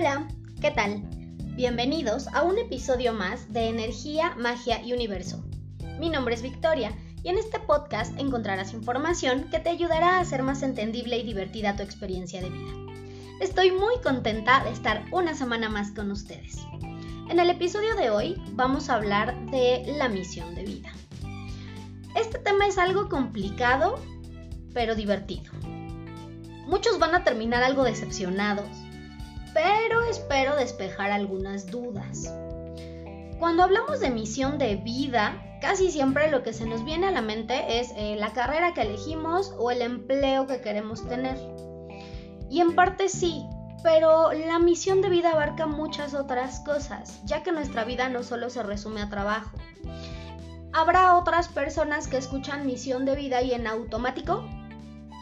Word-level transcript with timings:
Hola, 0.00 0.26
¿qué 0.62 0.70
tal? 0.70 1.02
Bienvenidos 1.56 2.26
a 2.28 2.42
un 2.42 2.56
episodio 2.56 3.12
más 3.12 3.52
de 3.52 3.68
Energía, 3.68 4.34
Magia 4.38 4.82
y 4.82 4.94
Universo. 4.94 5.44
Mi 5.98 6.08
nombre 6.08 6.34
es 6.34 6.40
Victoria 6.40 6.96
y 7.22 7.28
en 7.28 7.36
este 7.36 7.60
podcast 7.60 8.18
encontrarás 8.18 8.72
información 8.72 9.50
que 9.50 9.58
te 9.58 9.68
ayudará 9.68 10.16
a 10.16 10.20
hacer 10.20 10.42
más 10.42 10.62
entendible 10.62 11.18
y 11.18 11.22
divertida 11.22 11.76
tu 11.76 11.82
experiencia 11.82 12.40
de 12.40 12.48
vida. 12.48 12.72
Estoy 13.42 13.72
muy 13.72 14.00
contenta 14.02 14.64
de 14.64 14.70
estar 14.70 15.04
una 15.12 15.34
semana 15.34 15.68
más 15.68 15.90
con 15.90 16.10
ustedes. 16.10 16.56
En 17.28 17.38
el 17.38 17.50
episodio 17.50 17.94
de 17.94 18.08
hoy 18.08 18.42
vamos 18.52 18.88
a 18.88 18.94
hablar 18.94 19.38
de 19.50 19.84
la 19.98 20.08
misión 20.08 20.54
de 20.54 20.64
vida. 20.64 20.90
Este 22.16 22.38
tema 22.38 22.66
es 22.66 22.78
algo 22.78 23.10
complicado, 23.10 24.00
pero 24.72 24.94
divertido. 24.94 25.52
Muchos 26.66 26.98
van 26.98 27.14
a 27.14 27.22
terminar 27.22 27.62
algo 27.62 27.84
decepcionados, 27.84 28.66
pero 29.54 30.02
espero 30.02 30.56
despejar 30.56 31.10
algunas 31.10 31.66
dudas. 31.66 32.32
Cuando 33.38 33.62
hablamos 33.62 34.00
de 34.00 34.10
misión 34.10 34.58
de 34.58 34.76
vida, 34.76 35.42
casi 35.60 35.90
siempre 35.90 36.30
lo 36.30 36.42
que 36.42 36.52
se 36.52 36.66
nos 36.66 36.84
viene 36.84 37.06
a 37.06 37.10
la 37.10 37.22
mente 37.22 37.80
es 37.80 37.92
eh, 37.96 38.16
la 38.16 38.32
carrera 38.32 38.74
que 38.74 38.82
elegimos 38.82 39.54
o 39.58 39.70
el 39.70 39.82
empleo 39.82 40.46
que 40.46 40.60
queremos 40.60 41.08
tener. 41.08 41.38
Y 42.50 42.60
en 42.60 42.74
parte 42.74 43.08
sí, 43.08 43.44
pero 43.82 44.32
la 44.32 44.58
misión 44.58 45.00
de 45.00 45.08
vida 45.08 45.30
abarca 45.30 45.66
muchas 45.66 46.14
otras 46.14 46.60
cosas, 46.60 47.20
ya 47.24 47.42
que 47.42 47.52
nuestra 47.52 47.84
vida 47.84 48.08
no 48.08 48.22
solo 48.22 48.50
se 48.50 48.62
resume 48.62 49.00
a 49.00 49.08
trabajo. 49.08 49.56
Habrá 50.72 51.16
otras 51.16 51.48
personas 51.48 52.08
que 52.08 52.16
escuchan 52.16 52.66
misión 52.66 53.04
de 53.04 53.16
vida 53.16 53.42
y 53.42 53.52
en 53.52 53.66
automático 53.66 54.44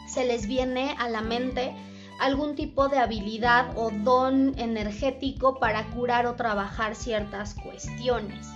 se 0.07 0.25
les 0.25 0.47
viene 0.47 0.95
a 0.99 1.09
la 1.09 1.21
mente 1.21 1.75
algún 2.19 2.55
tipo 2.55 2.89
de 2.89 2.99
habilidad 2.99 3.77
o 3.77 3.91
don 3.91 4.57
energético 4.59 5.59
para 5.59 5.89
curar 5.91 6.25
o 6.27 6.35
trabajar 6.35 6.95
ciertas 6.95 7.55
cuestiones. 7.55 8.47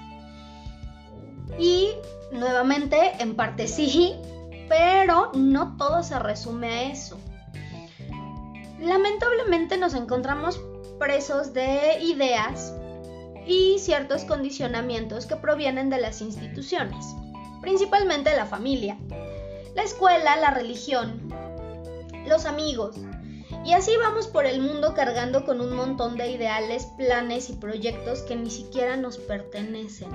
Y 1.57 1.89
nuevamente, 2.31 3.13
en 3.19 3.35
parte 3.35 3.67
sí, 3.67 4.15
pero 4.67 5.31
no 5.33 5.77
todo 5.77 6.03
se 6.03 6.19
resume 6.19 6.67
a 6.67 6.83
eso. 6.91 7.17
Lamentablemente 8.79 9.77
nos 9.77 9.93
encontramos 9.93 10.59
presos 10.99 11.53
de 11.53 11.99
ideas 12.01 12.73
y 13.45 13.77
ciertos 13.79 14.25
condicionamientos 14.25 15.25
que 15.25 15.35
provienen 15.35 15.89
de 15.89 15.99
las 16.01 16.21
instituciones, 16.21 17.15
principalmente 17.61 18.35
la 18.35 18.45
familia, 18.45 18.97
la 19.75 19.83
escuela, 19.83 20.35
la 20.37 20.51
religión, 20.51 21.29
los 22.27 22.45
amigos, 22.45 22.95
y 23.65 23.73
así 23.73 23.91
vamos 23.97 24.27
por 24.27 24.45
el 24.45 24.61
mundo 24.61 24.93
cargando 24.93 25.45
con 25.45 25.61
un 25.61 25.73
montón 25.73 26.17
de 26.17 26.29
ideales, 26.31 26.85
planes 26.97 27.49
y 27.49 27.53
proyectos 27.53 28.21
que 28.21 28.35
ni 28.35 28.49
siquiera 28.49 28.97
nos 28.97 29.17
pertenecen. 29.17 30.09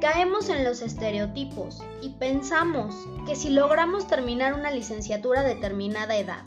Caemos 0.00 0.48
en 0.48 0.62
los 0.62 0.82
estereotipos 0.82 1.82
y 2.02 2.10
pensamos 2.10 2.94
que 3.26 3.34
si 3.34 3.50
logramos 3.50 4.06
terminar 4.06 4.54
una 4.54 4.70
licenciatura 4.70 5.40
a 5.40 5.44
determinada 5.44 6.16
edad, 6.16 6.44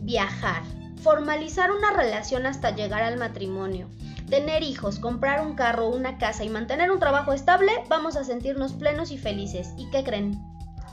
viajar, 0.00 0.62
formalizar 1.02 1.70
una 1.72 1.92
relación 1.92 2.44
hasta 2.44 2.74
llegar 2.74 3.02
al 3.02 3.16
matrimonio, 3.16 3.88
tener 4.28 4.62
hijos, 4.62 4.98
comprar 4.98 5.46
un 5.46 5.54
carro, 5.54 5.88
una 5.88 6.18
casa 6.18 6.44
y 6.44 6.50
mantener 6.50 6.90
un 6.90 6.98
trabajo 6.98 7.32
estable, 7.32 7.72
vamos 7.88 8.16
a 8.16 8.24
sentirnos 8.24 8.72
plenos 8.72 9.12
y 9.12 9.18
felices. 9.18 9.70
¿Y 9.76 9.88
qué 9.90 10.02
creen? 10.02 10.42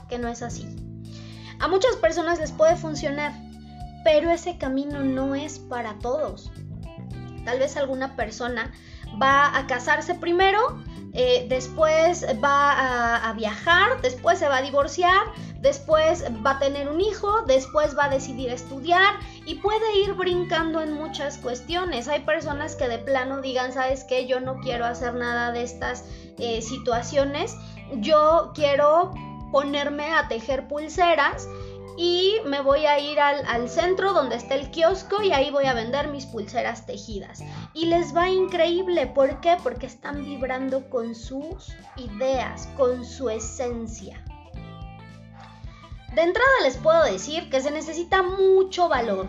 Que 0.10 0.18
no 0.18 0.28
es 0.28 0.44
así. 0.44 0.68
A 1.60 1.68
muchas 1.68 1.96
personas 1.96 2.40
les 2.40 2.52
puede 2.52 2.76
funcionar, 2.76 3.34
pero 4.04 4.30
ese 4.32 4.58
camino 4.58 5.00
no 5.00 5.36
es 5.36 5.60
para 5.60 6.00
todos. 6.00 6.52
Tal 7.46 7.60
vez 7.60 7.76
alguna 7.78 8.16
persona 8.16 8.72
va 9.22 9.58
a 9.58 9.68
casarse 9.68 10.16
primero, 10.16 10.60
eh, 11.14 11.46
después 11.50 12.26
va 12.42 13.28
a, 13.28 13.34
viajar, 13.34 14.02
después 14.02 14.40
se 14.40 14.48
va 14.48 14.58
a 14.58 14.62
divorciar, 14.62 15.22
después 15.60 16.24
va 16.46 16.52
a 16.52 16.60
tener 16.60 16.88
un 16.88 17.02
hijo, 17.02 17.42
después 17.42 17.98
va 17.98 18.06
a 18.06 18.10
decidir 18.10 18.50
estudiar 18.50 19.16
y 19.46 19.56
puede 19.56 20.00
ir 20.00 20.14
brincando 20.14 20.82
en 20.82 20.94
muchas 20.94 21.38
cuestiones. 21.38 22.08
Hay 22.08 22.22
personas 22.22 22.76
que 22.76 22.88
de 22.88 23.00
plano 23.00 23.42
digan, 23.42 23.74
sabes 23.74 24.06
qué, 24.06 24.28
yo 24.28 24.40
no 24.40 24.60
quiero 24.60 24.86
hacer 24.86 25.14
nada 25.16 25.52
de 25.52 25.64
estas 25.64 26.06
eh, 26.38 26.62
situaciones, 26.62 27.58
yo 27.96 28.52
quiero 28.56 29.14
ponerme 29.52 30.14
a 30.14 30.30
tejer 30.30 30.68
pulseras 30.70 31.48
y 31.98 32.36
me 32.46 32.62
voy 32.62 32.86
a 32.86 33.00
ir 33.00 33.20
al, 33.20 33.70
centro 33.70 34.14
donde 34.14 34.36
está 34.36 34.56
el 34.56 34.72
kiosco 34.72 35.22
y 35.22 35.32
ahí 35.32 35.52
voy 35.52 35.66
a 35.66 35.74
vender 35.74 36.08
mis 36.10 36.26
pulseras 36.26 36.86
tejidas. 36.86 37.44
Y 37.74 37.86
les 37.86 38.16
va 38.16 38.30
increíble, 38.30 39.08
¿por 39.08 39.42
qué? 39.42 39.58
Porque 39.62 39.86
están 39.86 40.24
vibrando 40.24 40.90
con 40.90 41.16
sus 41.16 41.76
ideas, 41.98 42.68
con 42.78 43.06
su 43.06 43.30
esencia. 43.30 44.24
De 46.14 46.22
entrada 46.22 46.52
les 46.64 46.78
puedo 46.78 47.04
decir 47.04 47.50
que 47.50 47.62
se 47.62 47.72
necesita 47.72 48.22
mucho 48.22 48.90
valor 48.90 49.28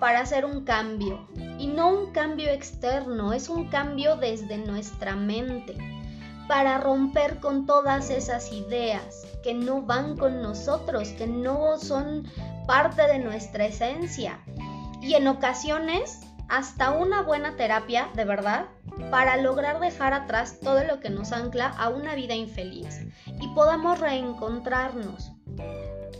para 0.00 0.20
hacer 0.20 0.44
un 0.44 0.64
cambio. 0.64 1.28
Y 1.58 1.66
no 1.66 1.90
un 1.90 2.12
cambio 2.12 2.50
externo, 2.50 3.32
es 3.32 3.48
un 3.48 3.68
cambio 3.68 4.16
desde 4.16 4.58
nuestra 4.58 5.14
mente. 5.14 5.91
Para 6.52 6.76
romper 6.76 7.40
con 7.40 7.64
todas 7.64 8.10
esas 8.10 8.52
ideas 8.52 9.22
que 9.42 9.54
no 9.54 9.80
van 9.80 10.18
con 10.18 10.42
nosotros, 10.42 11.08
que 11.16 11.26
no 11.26 11.78
son 11.78 12.28
parte 12.66 13.06
de 13.06 13.20
nuestra 13.20 13.64
esencia. 13.64 14.38
Y 15.00 15.14
en 15.14 15.28
ocasiones, 15.28 16.20
hasta 16.50 16.90
una 16.90 17.22
buena 17.22 17.56
terapia, 17.56 18.10
de 18.14 18.26
verdad, 18.26 18.66
para 19.10 19.38
lograr 19.38 19.80
dejar 19.80 20.12
atrás 20.12 20.60
todo 20.60 20.84
lo 20.84 21.00
que 21.00 21.08
nos 21.08 21.32
ancla 21.32 21.68
a 21.68 21.88
una 21.88 22.14
vida 22.14 22.34
infeliz 22.34 23.00
y 23.40 23.48
podamos 23.54 23.98
reencontrarnos. 23.98 25.32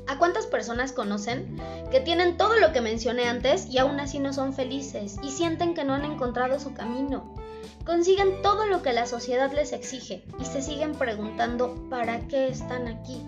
¿A 0.08 0.16
cuántas 0.16 0.46
personas 0.46 0.92
conocen 0.92 1.60
que 1.90 2.00
tienen 2.00 2.38
todo 2.38 2.56
lo 2.56 2.72
que 2.72 2.80
mencioné 2.80 3.28
antes 3.28 3.66
y 3.66 3.76
aún 3.76 4.00
así 4.00 4.18
no 4.18 4.32
son 4.32 4.54
felices 4.54 5.18
y 5.22 5.30
sienten 5.30 5.74
que 5.74 5.84
no 5.84 5.92
han 5.92 6.06
encontrado 6.06 6.58
su 6.58 6.72
camino? 6.72 7.41
Consiguen 7.84 8.42
todo 8.42 8.66
lo 8.66 8.82
que 8.82 8.92
la 8.92 9.06
sociedad 9.06 9.52
les 9.52 9.72
exige 9.72 10.24
y 10.40 10.44
se 10.44 10.62
siguen 10.62 10.92
preguntando 10.92 11.74
para 11.90 12.26
qué 12.28 12.48
están 12.48 12.88
aquí 12.88 13.22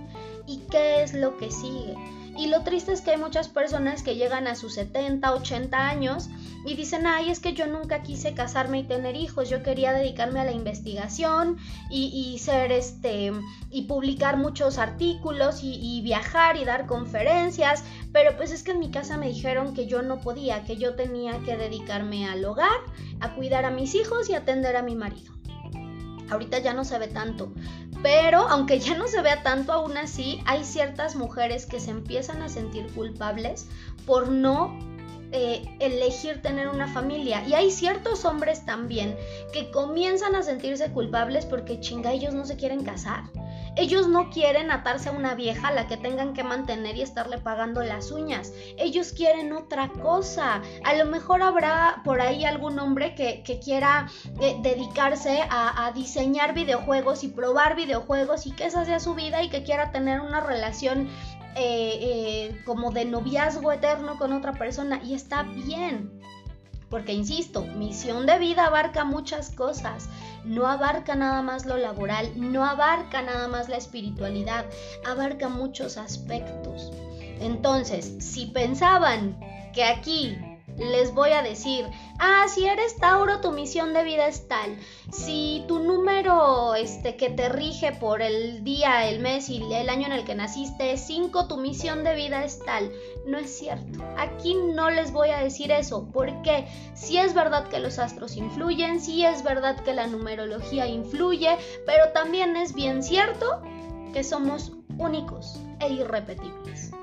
y 0.47 0.59
qué 0.71 1.03
es 1.03 1.15
lo 1.15 1.37
que 1.37 1.51
sigue. 1.51 1.95
Y 2.37 2.49
lo 2.49 2.63
triste 2.63 2.93
es 2.93 3.01
que 3.01 3.13
hay 3.13 3.17
muchas 3.17 3.49
personas 3.49 4.03
que 4.03 4.17
llegan 4.17 4.49
a 4.49 4.57
sus 4.57 4.75
70, 4.75 5.33
80 5.33 5.89
años 5.89 6.29
y 6.67 6.75
dicen, 6.75 7.07
ay, 7.07 7.31
es 7.31 7.41
que 7.41 7.53
yo 7.53 7.67
nunca 7.67 8.03
quise 8.03 8.35
casarme 8.35 8.81
y 8.81 8.83
tener 8.85 9.15
hijos, 9.17 9.51
yo 9.51 9.63
quería 9.63 9.93
dedicarme 9.93 10.41
a 10.41 10.45
la 10.45 10.53
investigación 10.53 11.59
y, 11.91 12.39
ser 12.39 12.73
este, 12.73 13.33
y 13.71 13.83
publicar 13.83 14.37
muchos 14.37 14.79
artículos 14.79 15.63
y, 15.63 15.79
y 15.81 16.03
viajar 16.03 16.57
y 16.57 16.65
dar 16.65 16.87
conferencias, 16.87 17.85
pero 18.13 18.37
pues 18.37 18.51
es 18.51 18.63
que 18.63 18.73
en 18.73 18.81
mi 18.81 18.91
casa 18.91 19.17
me 19.17 19.29
dijeron 19.29 19.75
que 19.75 19.87
yo 19.87 20.03
no 20.03 20.21
podía, 20.21 20.65
que 20.65 20.77
yo 20.77 20.95
tenía 20.95 21.39
que 21.41 21.57
dedicarme 21.57 22.27
al 22.29 22.45
hogar, 22.45 22.81
a 23.21 23.35
cuidar 23.35 23.65
a 23.65 23.71
mis 23.71 23.95
hijos 23.95 24.29
y 24.31 24.35
atender 24.35 24.77
a 24.77 24.83
mi 24.83 24.97
marido. 24.97 25.35
Ahorita 26.35 26.59
ya 26.59 26.75
no 26.75 26.85
se 26.85 26.99
ve 26.99 27.09
tanto, 27.09 27.53
pero 28.03 28.49
aunque 28.49 28.79
ya 28.79 28.97
no 28.97 29.09
se 29.09 29.23
vea 29.23 29.43
tanto, 29.43 29.73
aún 29.73 29.97
así 29.97 30.41
hay 30.45 30.65
ciertas 30.65 31.17
mujeres 31.17 31.67
que 31.67 31.81
se 31.81 31.91
empiezan 31.91 32.43
a 32.43 32.49
sentir 32.49 32.87
culpables 32.93 33.67
por 34.07 34.29
no 34.29 34.77
eh, 35.33 35.65
elegir 35.81 36.43
tener 36.43 36.69
una 36.69 36.87
familia. 36.87 37.45
Y 37.47 37.55
hay 37.55 37.71
ciertos 37.71 38.25
hombres 38.25 38.65
también 38.65 39.17
que 39.53 39.71
comienzan 39.71 40.37
a 40.37 40.43
sentirse 40.43 40.93
culpables 40.93 41.45
porque 41.45 41.81
chinga 41.81 42.13
ellos 42.13 42.35
no 42.35 42.45
se 42.45 42.57
quieren 42.57 42.85
casar. 42.85 43.25
Ellos 43.77 44.07
no 44.09 44.31
quieren 44.31 44.71
atarse 44.71 45.09
a 45.09 45.13
una 45.13 45.35
vieja 45.35 45.69
a 45.69 45.73
la 45.73 45.89
que 45.89 45.97
tengan 45.97 46.33
que 46.33 46.45
mantener 46.45 46.97
y 46.97 47.03
estarle 47.03 47.39
pagando 47.39 47.83
las 47.83 48.13
uñas. 48.13 48.53
Ellos 48.79 49.13
quieren 49.13 49.53
otra 49.53 49.89
cosa. 49.89 50.63
A 50.85 50.95
lo 50.95 51.07
mejor 51.07 51.43
habrá 51.43 52.01
por 52.05 52.21
ahí 52.21 52.45
algún 52.45 52.79
hombre 52.79 53.15
que, 53.15 53.43
quiera 53.65 54.09
eh, 54.41 54.57
dedicarse 54.63 55.41
a, 55.51 55.91
diseñar 55.95 56.55
videojuegos 56.55 57.25
y 57.25 57.29
probar 57.29 57.77
videojuegos 57.77 58.47
y 58.47 58.53
que 58.53 58.67
esa 58.67 58.85
sea 58.85 59.01
su 59.01 59.15
vida 59.15 59.43
y 59.43 59.49
que 59.49 59.63
quiera 59.63 59.91
tener 59.91 60.21
una 60.21 60.41
relación 60.41 61.09
eh, 61.57 61.99
eh, 62.01 62.63
como 62.65 62.91
de 62.91 63.05
noviazgo 63.05 63.71
eterno 63.71 64.19
con 64.19 64.33
otra 64.33 64.53
persona 64.53 65.01
y 65.05 65.15
está 65.15 65.43
bien. 65.43 66.11
Porque, 66.95 67.13
insisto, 67.13 67.63
misión 67.63 68.25
de 68.25 68.39
vida 68.39 68.67
abarca 68.67 69.05
muchas 69.05 69.51
cosas. 69.51 70.09
No 70.45 70.69
abarca 70.69 71.17
nada 71.17 71.43
más 71.43 71.67
lo 71.67 71.77
laboral, 71.77 72.31
no 72.37 72.65
abarca 72.65 73.21
nada 73.21 73.49
más 73.49 73.69
la 73.69 73.79
espiritualidad, 73.79 74.65
abarca 75.05 75.49
muchos 75.49 75.97
aspectos. 75.97 76.93
Entonces, 77.41 78.15
si 78.21 78.47
pensaban 78.47 79.37
que 79.73 79.83
aquí 79.83 80.39
les 80.79 81.15
voy 81.15 81.31
a 81.31 81.43
decir, 81.43 81.87
ah, 82.19 82.47
si 82.49 82.67
eres 82.67 82.97
Tauro, 82.97 83.41
tu 83.41 83.53
misión 83.53 83.93
de 83.95 84.05
vida 84.05 84.27
es 84.27 84.49
tal. 84.49 84.77
Si 85.13 85.65
tu 85.69 85.79
número 85.79 86.75
este, 86.75 87.17
que 87.17 87.31
te 87.31 87.49
rige 87.49 87.93
por 87.93 88.23
el 88.23 88.65
día, 88.65 89.09
el 89.09 89.21
mes 89.21 89.49
y 89.49 89.63
el 89.73 89.89
año 89.89 90.07
en 90.07 90.13
el 90.13 90.25
que 90.25 90.35
naciste 90.35 90.93
es 90.93 91.07
5, 91.07 91.47
tu 91.47 91.57
misión 91.59 92.05
de 92.05 92.15
vida 92.15 92.45
es 92.45 92.59
tal. 92.65 92.91
No 93.27 93.39
es 93.39 93.57
cierto. 93.57 94.03
Aquí 94.17 94.55
no 94.55 94.91
les 94.91 95.13
voy 95.13 95.31
a 95.31 95.39
decir 95.39 95.71
eso, 95.71 96.09
porque 96.13 96.67
sí 96.95 97.19
es 97.19 97.35
verdad 97.35 97.69
que 97.69 97.81
los 97.81 97.99
astros 97.99 98.37
influyen, 98.37 99.01
sí 99.01 99.25
es 99.25 99.43
verdad 99.43 99.81
que 99.81 99.95
la 99.95 100.07
numerología 100.07 100.87
influye, 100.87 101.57
pero 101.87 102.11
también 102.13 102.57
es 102.57 102.75
bien 102.75 103.03
cierto 103.03 103.63
que 104.13 104.25
somos 104.25 104.73
únicos 104.99 105.61
e 105.81 105.93
irrepetibles. 105.93 106.94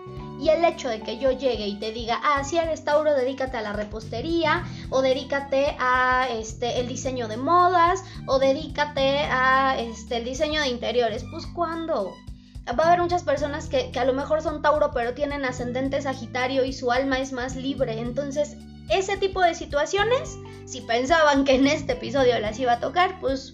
Y 0.41 0.49
el 0.49 0.65
hecho 0.65 0.89
de 0.89 1.01
que 1.01 1.19
yo 1.19 1.29
llegue 1.29 1.67
y 1.67 1.75
te 1.75 1.91
diga, 1.91 2.19
ah, 2.23 2.43
si 2.43 2.57
eres 2.57 2.83
Tauro, 2.83 3.13
dedícate 3.13 3.57
a 3.57 3.61
la 3.61 3.73
repostería, 3.73 4.63
o 4.89 5.03
dedícate 5.03 5.75
a 5.79 6.29
este, 6.31 6.79
el 6.79 6.87
diseño 6.87 7.27
de 7.27 7.37
modas, 7.37 8.03
o 8.25 8.39
dedícate 8.39 9.19
a 9.29 9.75
este, 9.77 10.17
el 10.17 10.25
diseño 10.25 10.59
de 10.61 10.69
interiores, 10.69 11.23
pues 11.29 11.45
¿cuándo? 11.45 12.15
Va 12.67 12.85
a 12.85 12.87
haber 12.87 13.01
muchas 13.01 13.21
personas 13.21 13.67
que, 13.67 13.91
que 13.91 13.99
a 13.99 14.05
lo 14.05 14.13
mejor 14.13 14.41
son 14.41 14.63
Tauro, 14.63 14.89
pero 14.91 15.13
tienen 15.13 15.45
ascendente 15.45 16.01
Sagitario 16.01 16.65
y 16.65 16.73
su 16.73 16.91
alma 16.91 17.19
es 17.19 17.31
más 17.33 17.55
libre. 17.55 17.99
Entonces, 17.99 18.57
ese 18.89 19.17
tipo 19.17 19.41
de 19.41 19.53
situaciones, 19.53 20.39
si 20.65 20.81
pensaban 20.81 21.45
que 21.45 21.53
en 21.53 21.67
este 21.67 21.93
episodio 21.93 22.39
las 22.39 22.57
iba 22.59 22.73
a 22.73 22.79
tocar, 22.79 23.19
pues 23.19 23.53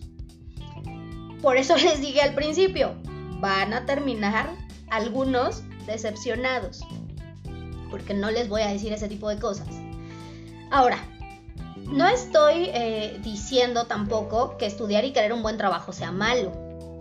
por 1.41 1.57
eso 1.57 1.75
les 1.83 1.99
dije 1.99 2.21
al 2.21 2.33
principio, 2.33 2.95
van 3.41 3.73
a 3.73 3.85
terminar 3.85 4.49
algunos 4.89 5.63
decepcionados, 5.87 6.81
porque 7.89 8.13
no 8.13 8.29
les 8.29 8.49
voy 8.49 8.61
a 8.61 8.67
decir 8.67 8.93
ese 8.93 9.07
tipo 9.07 9.29
de 9.29 9.39
cosas. 9.39 9.67
Ahora, 10.69 10.99
no 11.87 12.05
estoy 12.05 12.69
eh, 12.73 13.19
diciendo 13.23 13.85
tampoco 13.85 14.57
que 14.57 14.65
estudiar 14.65 15.05
y 15.05 15.13
querer 15.13 15.31
un 15.31 15.41
buen 15.41 15.57
trabajo 15.57 15.93
sea 15.93 16.11
malo. 16.11 16.51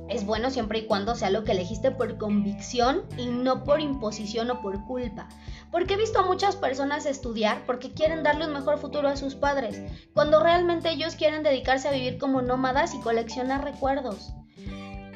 Es 0.08 0.24
bueno 0.24 0.50
siempre 0.50 0.78
y 0.78 0.86
cuando 0.86 1.16
sea 1.16 1.30
lo 1.30 1.42
que 1.42 1.50
elegiste 1.50 1.90
por 1.90 2.16
convicción 2.16 3.02
y 3.18 3.26
no 3.26 3.64
por 3.64 3.80
imposición 3.80 4.48
o 4.50 4.60
por 4.62 4.84
culpa. 4.84 5.28
Porque 5.72 5.94
he 5.94 5.96
visto 5.96 6.20
a 6.20 6.26
muchas 6.26 6.54
personas 6.54 7.06
estudiar 7.06 7.66
porque 7.66 7.92
quieren 7.92 8.22
darle 8.22 8.46
un 8.46 8.52
mejor 8.52 8.78
futuro 8.78 9.08
a 9.08 9.16
sus 9.16 9.34
padres, 9.34 9.82
cuando 10.14 10.40
realmente 10.40 10.90
ellos 10.90 11.16
quieren 11.16 11.42
dedicarse 11.42 11.88
a 11.88 11.92
vivir 11.92 12.18
como 12.18 12.40
nómadas 12.40 12.94
y 12.94 13.00
coleccionar 13.00 13.64
recuerdos. 13.64 14.32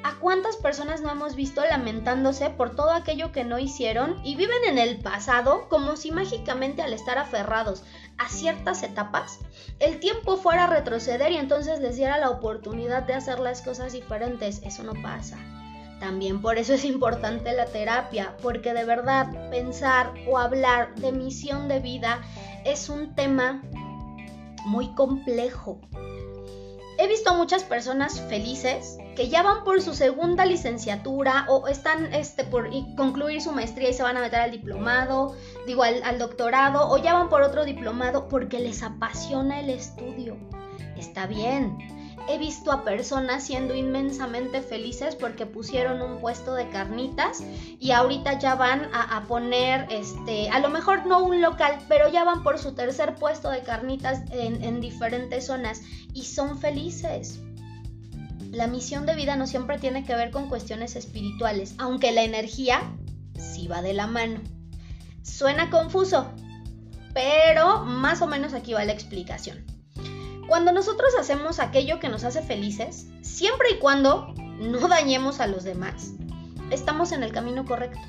¿A 0.02 0.14
cuántas 0.18 0.56
personas 0.56 1.02
no 1.02 1.10
hemos 1.10 1.34
visto 1.36 1.62
lamentándose 1.62 2.48
por 2.48 2.74
todo 2.74 2.92
aquello 2.92 3.32
que 3.32 3.44
no 3.44 3.58
hicieron 3.58 4.18
y 4.24 4.34
viven 4.34 4.64
en 4.66 4.78
el 4.78 4.98
pasado 4.98 5.68
como 5.68 5.96
si 5.96 6.10
mágicamente 6.10 6.80
al 6.80 6.94
estar 6.94 7.18
aferrados 7.18 7.84
a 8.16 8.28
ciertas 8.28 8.82
etapas, 8.82 9.40
el 9.78 10.00
tiempo 10.00 10.38
fuera 10.38 10.64
a 10.64 10.66
retroceder 10.68 11.32
y 11.32 11.36
entonces 11.36 11.80
les 11.80 11.96
diera 11.96 12.18
la 12.18 12.30
oportunidad 12.30 13.02
de 13.02 13.14
hacer 13.14 13.40
las 13.40 13.60
cosas 13.60 13.92
diferentes? 13.92 14.62
Eso 14.62 14.82
no 14.84 14.94
pasa. 15.02 15.36
También 16.00 16.40
por 16.40 16.56
eso 16.56 16.72
es 16.72 16.86
importante 16.86 17.52
la 17.52 17.66
terapia, 17.66 18.34
porque 18.42 18.72
de 18.72 18.84
verdad 18.84 19.50
pensar 19.50 20.14
o 20.26 20.38
hablar 20.38 20.94
de 20.94 21.12
misión 21.12 21.68
de 21.68 21.80
vida 21.80 22.22
es 22.64 22.88
un 22.88 23.14
tema 23.14 23.62
muy 24.64 24.94
complejo 24.94 25.78
he 27.00 27.08
visto 27.08 27.34
muchas 27.34 27.64
personas 27.64 28.20
felices 28.28 28.98
que 29.16 29.28
ya 29.30 29.42
van 29.42 29.64
por 29.64 29.80
su 29.80 29.94
segunda 29.94 30.44
licenciatura 30.44 31.46
o 31.48 31.66
están 31.66 32.12
este, 32.12 32.44
por 32.44 32.68
concluir 32.94 33.40
su 33.40 33.52
maestría 33.52 33.88
y 33.88 33.94
se 33.94 34.02
van 34.02 34.18
a 34.18 34.20
meter 34.20 34.40
al 34.40 34.50
diplomado, 34.50 35.34
digo 35.66 35.82
al, 35.82 36.02
al 36.02 36.18
doctorado, 36.18 36.90
o 36.90 36.98
ya 36.98 37.14
van 37.14 37.30
por 37.30 37.40
otro 37.40 37.64
diplomado 37.64 38.28
porque 38.28 38.60
les 38.60 38.82
apasiona 38.82 39.60
el 39.60 39.70
estudio. 39.70 40.36
Está 40.98 41.26
bien, 41.26 41.78
he 42.28 42.38
visto 42.38 42.72
a 42.72 42.84
personas 42.84 43.44
siendo 43.44 43.74
inmensamente 43.74 44.62
felices 44.62 45.16
porque 45.16 45.46
pusieron 45.46 46.02
un 46.02 46.20
puesto 46.20 46.54
de 46.54 46.68
carnitas 46.68 47.42
y 47.78 47.90
ahorita 47.90 48.38
ya 48.38 48.54
van 48.54 48.88
a, 48.92 49.24
poner, 49.26 49.86
este, 49.90 50.48
a 50.50 50.58
lo 50.60 50.70
mejor 50.70 51.06
no 51.06 51.24
un 51.24 51.40
local, 51.40 51.78
pero 51.88 52.08
ya 52.08 52.24
van 52.24 52.42
por 52.42 52.58
su 52.58 52.74
tercer 52.74 53.14
puesto 53.16 53.50
de 53.50 53.62
carnitas 53.62 54.22
en, 54.30 54.62
en 54.62 54.80
diferentes 54.80 55.46
zonas 55.46 55.82
y 56.14 56.24
son 56.24 56.58
felices. 56.58 57.40
La 58.50 58.66
misión 58.66 59.06
de 59.06 59.14
vida 59.14 59.36
no 59.36 59.46
siempre 59.46 59.78
tiene 59.78 60.04
que 60.04 60.16
ver 60.16 60.30
con 60.30 60.48
cuestiones 60.48 60.96
espirituales, 60.96 61.74
aunque 61.78 62.12
la 62.12 62.22
energía 62.22 62.80
sí 63.38 63.68
va 63.68 63.82
de 63.82 63.92
la 63.92 64.06
mano. 64.06 64.40
Suena 65.22 65.70
confuso, 65.70 66.26
pero 67.14 67.84
más 67.84 68.22
o 68.22 68.26
menos 68.26 68.54
aquí 68.54 68.72
va 68.72 68.84
la 68.84 68.92
explicación. 68.92 69.64
Cuando 70.50 70.72
nosotros 70.72 71.14
hacemos 71.16 71.60
aquello 71.60 72.00
que 72.00 72.08
nos 72.08 72.24
hace 72.24 72.42
felices, 72.42 73.06
siempre 73.22 73.68
y 73.70 73.78
cuando 73.78 74.34
no 74.58 74.88
dañemos 74.88 75.38
a 75.38 75.46
los 75.46 75.62
demás, 75.62 76.14
estamos 76.72 77.12
en 77.12 77.22
el 77.22 77.30
camino 77.30 77.64
correcto. 77.64 78.00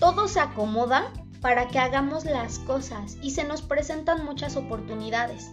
Todo 0.00 0.26
se 0.26 0.40
acomoda 0.40 1.12
para 1.40 1.68
que 1.68 1.78
hagamos 1.78 2.24
las 2.24 2.58
cosas 2.58 3.16
y 3.22 3.30
se 3.30 3.44
nos 3.44 3.62
presentan 3.62 4.24
muchas 4.24 4.56
oportunidades. 4.56 5.52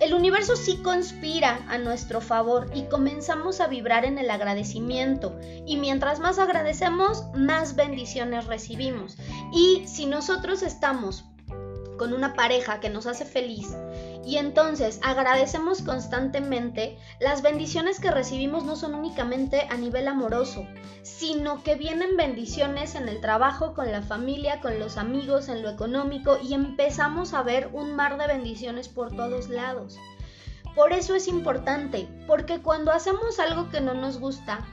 El 0.00 0.14
universo 0.14 0.56
sí 0.56 0.78
conspira 0.78 1.60
a 1.68 1.76
nuestro 1.76 2.22
favor 2.22 2.70
y 2.74 2.84
comenzamos 2.84 3.60
a 3.60 3.66
vibrar 3.66 4.06
en 4.06 4.16
el 4.16 4.30
agradecimiento 4.30 5.38
y 5.66 5.76
mientras 5.76 6.20
más 6.20 6.38
agradecemos, 6.38 7.26
más 7.34 7.76
bendiciones 7.76 8.46
recibimos. 8.46 9.18
Y 9.52 9.86
si 9.86 10.06
nosotros 10.06 10.62
estamos 10.62 11.26
con 12.00 12.14
una 12.14 12.32
pareja 12.32 12.80
que 12.80 12.88
nos 12.88 13.06
hace 13.06 13.26
feliz 13.26 13.76
y 14.24 14.38
entonces 14.38 15.00
agradecemos 15.02 15.82
constantemente, 15.82 16.96
las 17.20 17.42
bendiciones 17.42 18.00
que 18.00 18.10
recibimos 18.10 18.64
no 18.64 18.74
son 18.74 18.94
únicamente 18.94 19.66
a 19.68 19.76
nivel 19.76 20.08
amoroso, 20.08 20.66
sino 21.02 21.62
que 21.62 21.74
vienen 21.74 22.16
bendiciones 22.16 22.94
en 22.94 23.06
el 23.10 23.20
trabajo, 23.20 23.74
con 23.74 23.92
la 23.92 24.00
familia, 24.00 24.62
con 24.62 24.78
los 24.78 24.96
amigos, 24.96 25.50
en 25.50 25.60
lo 25.60 25.68
económico 25.68 26.38
y 26.42 26.54
empezamos 26.54 27.34
a 27.34 27.42
ver 27.42 27.68
un 27.74 27.94
mar 27.94 28.16
de 28.16 28.28
bendiciones 28.28 28.88
por 28.88 29.14
todos 29.14 29.50
lados. 29.50 29.98
Por 30.74 30.94
eso 30.94 31.14
es 31.14 31.28
importante, 31.28 32.08
porque 32.26 32.62
cuando 32.62 32.92
hacemos 32.92 33.38
algo 33.40 33.68
que 33.68 33.82
no 33.82 33.92
nos 33.92 34.18
gusta, 34.18 34.66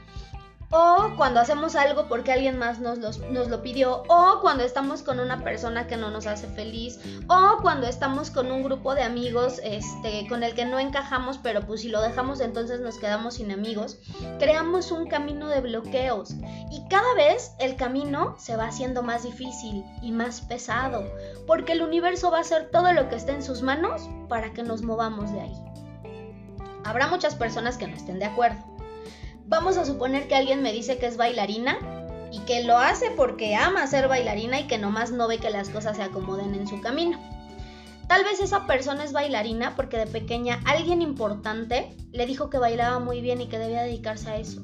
o 0.70 1.14
cuando 1.16 1.40
hacemos 1.40 1.76
algo 1.76 2.08
porque 2.08 2.32
alguien 2.32 2.58
más 2.58 2.78
nos, 2.78 2.98
lo 2.98 3.62
pidió, 3.62 4.02
o 4.08 4.40
cuando 4.40 4.64
estamos 4.64 5.02
con 5.02 5.18
una 5.18 5.42
persona 5.42 5.86
que 5.86 5.96
no 5.96 6.10
nos 6.10 6.26
hace 6.26 6.46
feliz, 6.46 7.00
o 7.28 7.62
cuando 7.62 7.86
estamos 7.86 8.30
con 8.30 8.52
un 8.52 8.62
grupo 8.62 8.94
de 8.94 9.02
amigos 9.02 9.60
este, 9.64 10.26
con 10.28 10.42
el 10.42 10.54
que 10.54 10.66
no 10.66 10.78
encajamos, 10.78 11.38
pero 11.38 11.62
pues 11.62 11.80
si 11.80 11.88
lo 11.88 12.02
dejamos 12.02 12.40
entonces 12.40 12.80
nos 12.80 12.98
quedamos 12.98 13.34
sin 13.34 13.50
amigos, 13.50 13.98
creamos 14.38 14.92
un 14.92 15.08
camino 15.08 15.48
de 15.48 15.60
bloqueos. 15.60 16.34
Y 16.70 16.86
cada 16.88 17.14
vez 17.14 17.52
el 17.58 17.76
camino 17.76 18.36
se 18.38 18.56
va 18.56 18.66
haciendo 18.66 19.02
más 19.02 19.22
difícil 19.22 19.84
y 20.02 20.12
más 20.12 20.42
pesado, 20.42 21.04
porque 21.46 21.72
el 21.72 21.82
universo 21.82 22.30
va 22.30 22.38
a 22.38 22.42
hacer 22.42 22.70
todo 22.70 22.92
lo 22.92 23.08
que 23.08 23.16
esté 23.16 23.32
en 23.32 23.42
sus 23.42 23.62
manos 23.62 24.02
para 24.28 24.52
que 24.52 24.62
nos 24.62 24.82
movamos 24.82 25.32
de 25.32 25.40
ahí. 25.40 25.54
Habrá 26.84 27.08
muchas 27.08 27.34
personas 27.34 27.76
que 27.76 27.86
no 27.86 27.96
estén 27.96 28.18
de 28.18 28.26
acuerdo 28.26 28.77
Vamos 29.48 29.78
a 29.78 29.86
suponer 29.86 30.28
que 30.28 30.34
alguien 30.34 30.60
me 30.60 30.74
dice 30.74 30.98
que 30.98 31.06
es 31.06 31.16
bailarina 31.16 31.78
y 32.30 32.40
que 32.40 32.64
lo 32.64 32.76
hace 32.76 33.10
porque 33.10 33.56
ama 33.56 33.86
ser 33.86 34.06
bailarina 34.06 34.60
y 34.60 34.66
que 34.66 34.76
nomás 34.76 35.10
no 35.10 35.26
ve 35.26 35.38
que 35.38 35.48
las 35.48 35.70
cosas 35.70 35.96
se 35.96 36.02
acomoden 36.02 36.54
en 36.54 36.68
su 36.68 36.82
camino. 36.82 37.18
Tal 38.08 38.24
vez 38.24 38.40
esa 38.40 38.66
persona 38.66 39.04
es 39.04 39.14
bailarina 39.14 39.74
porque 39.74 39.96
de 39.96 40.06
pequeña 40.06 40.60
alguien 40.66 41.00
importante 41.00 41.96
le 42.12 42.26
dijo 42.26 42.50
que 42.50 42.58
bailaba 42.58 42.98
muy 42.98 43.22
bien 43.22 43.40
y 43.40 43.46
que 43.46 43.58
debía 43.58 43.82
dedicarse 43.82 44.28
a 44.28 44.36
eso. 44.36 44.62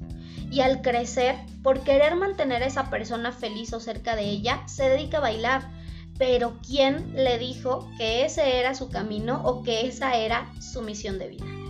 Y 0.50 0.60
al 0.60 0.82
crecer, 0.82 1.36
por 1.62 1.80
querer 1.80 2.14
mantener 2.14 2.62
a 2.62 2.66
esa 2.66 2.90
persona 2.90 3.32
feliz 3.32 3.72
o 3.72 3.80
cerca 3.80 4.16
de 4.16 4.24
ella, 4.24 4.62
se 4.66 4.90
dedica 4.90 5.16
a 5.16 5.22
bailar. 5.22 5.70
Pero 6.18 6.58
¿quién 6.64 7.14
le 7.14 7.38
dijo 7.38 7.88
que 7.96 8.26
ese 8.26 8.58
era 8.58 8.74
su 8.74 8.90
camino 8.90 9.40
o 9.44 9.62
que 9.62 9.86
esa 9.86 10.14
era 10.16 10.52
su 10.60 10.82
misión 10.82 11.18
de 11.18 11.28
vida? 11.28 11.63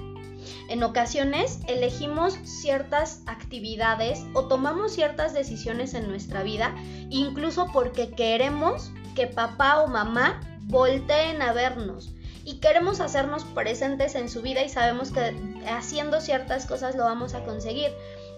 En 0.69 0.83
ocasiones 0.83 1.61
elegimos 1.69 2.35
ciertas 2.45 3.23
actividades 3.27 4.25
o 4.35 4.47
tomamos 4.47 4.93
ciertas 4.93 5.35
decisiones 5.35 5.95
en 5.95 6.09
nuestra 6.09 6.43
vida, 6.43 6.75
incluso 7.11 7.69
porque 7.73 8.11
queremos 8.11 8.91
que 9.15 9.27
papá 9.27 9.81
o 9.83 9.87
mamá 9.87 10.41
volteen 10.63 11.43
a 11.43 11.53
vernos 11.53 12.15
y 12.45 12.59
queremos 12.59 13.01
hacernos 13.01 13.45
presentes 13.45 14.15
en 14.15 14.29
su 14.29 14.43
vida 14.43 14.63
y 14.63 14.69
sabemos 14.69 15.11
que 15.11 15.35
haciendo 15.67 16.21
ciertas 16.21 16.67
cosas 16.67 16.95
lo 16.95 17.05
vamos 17.05 17.35
a 17.35 17.45
conseguir. 17.45 17.91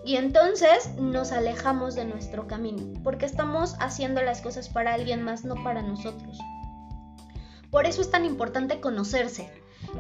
Y 0.04 0.16
entonces 0.16 0.94
nos 1.00 1.32
alejamos 1.32 1.96
de 1.96 2.04
nuestro 2.04 2.46
camino, 2.46 3.00
porque 3.02 3.26
estamos 3.26 3.74
haciendo 3.80 4.22
las 4.22 4.40
cosas 4.40 4.68
para 4.68 4.94
alguien 4.94 5.22
más, 5.22 5.44
no 5.44 5.56
para 5.64 5.82
nosotros. 5.82 6.38
Por 7.72 7.86
eso 7.86 8.02
es 8.02 8.10
tan 8.12 8.24
importante 8.24 8.80
conocerse, 8.80 9.50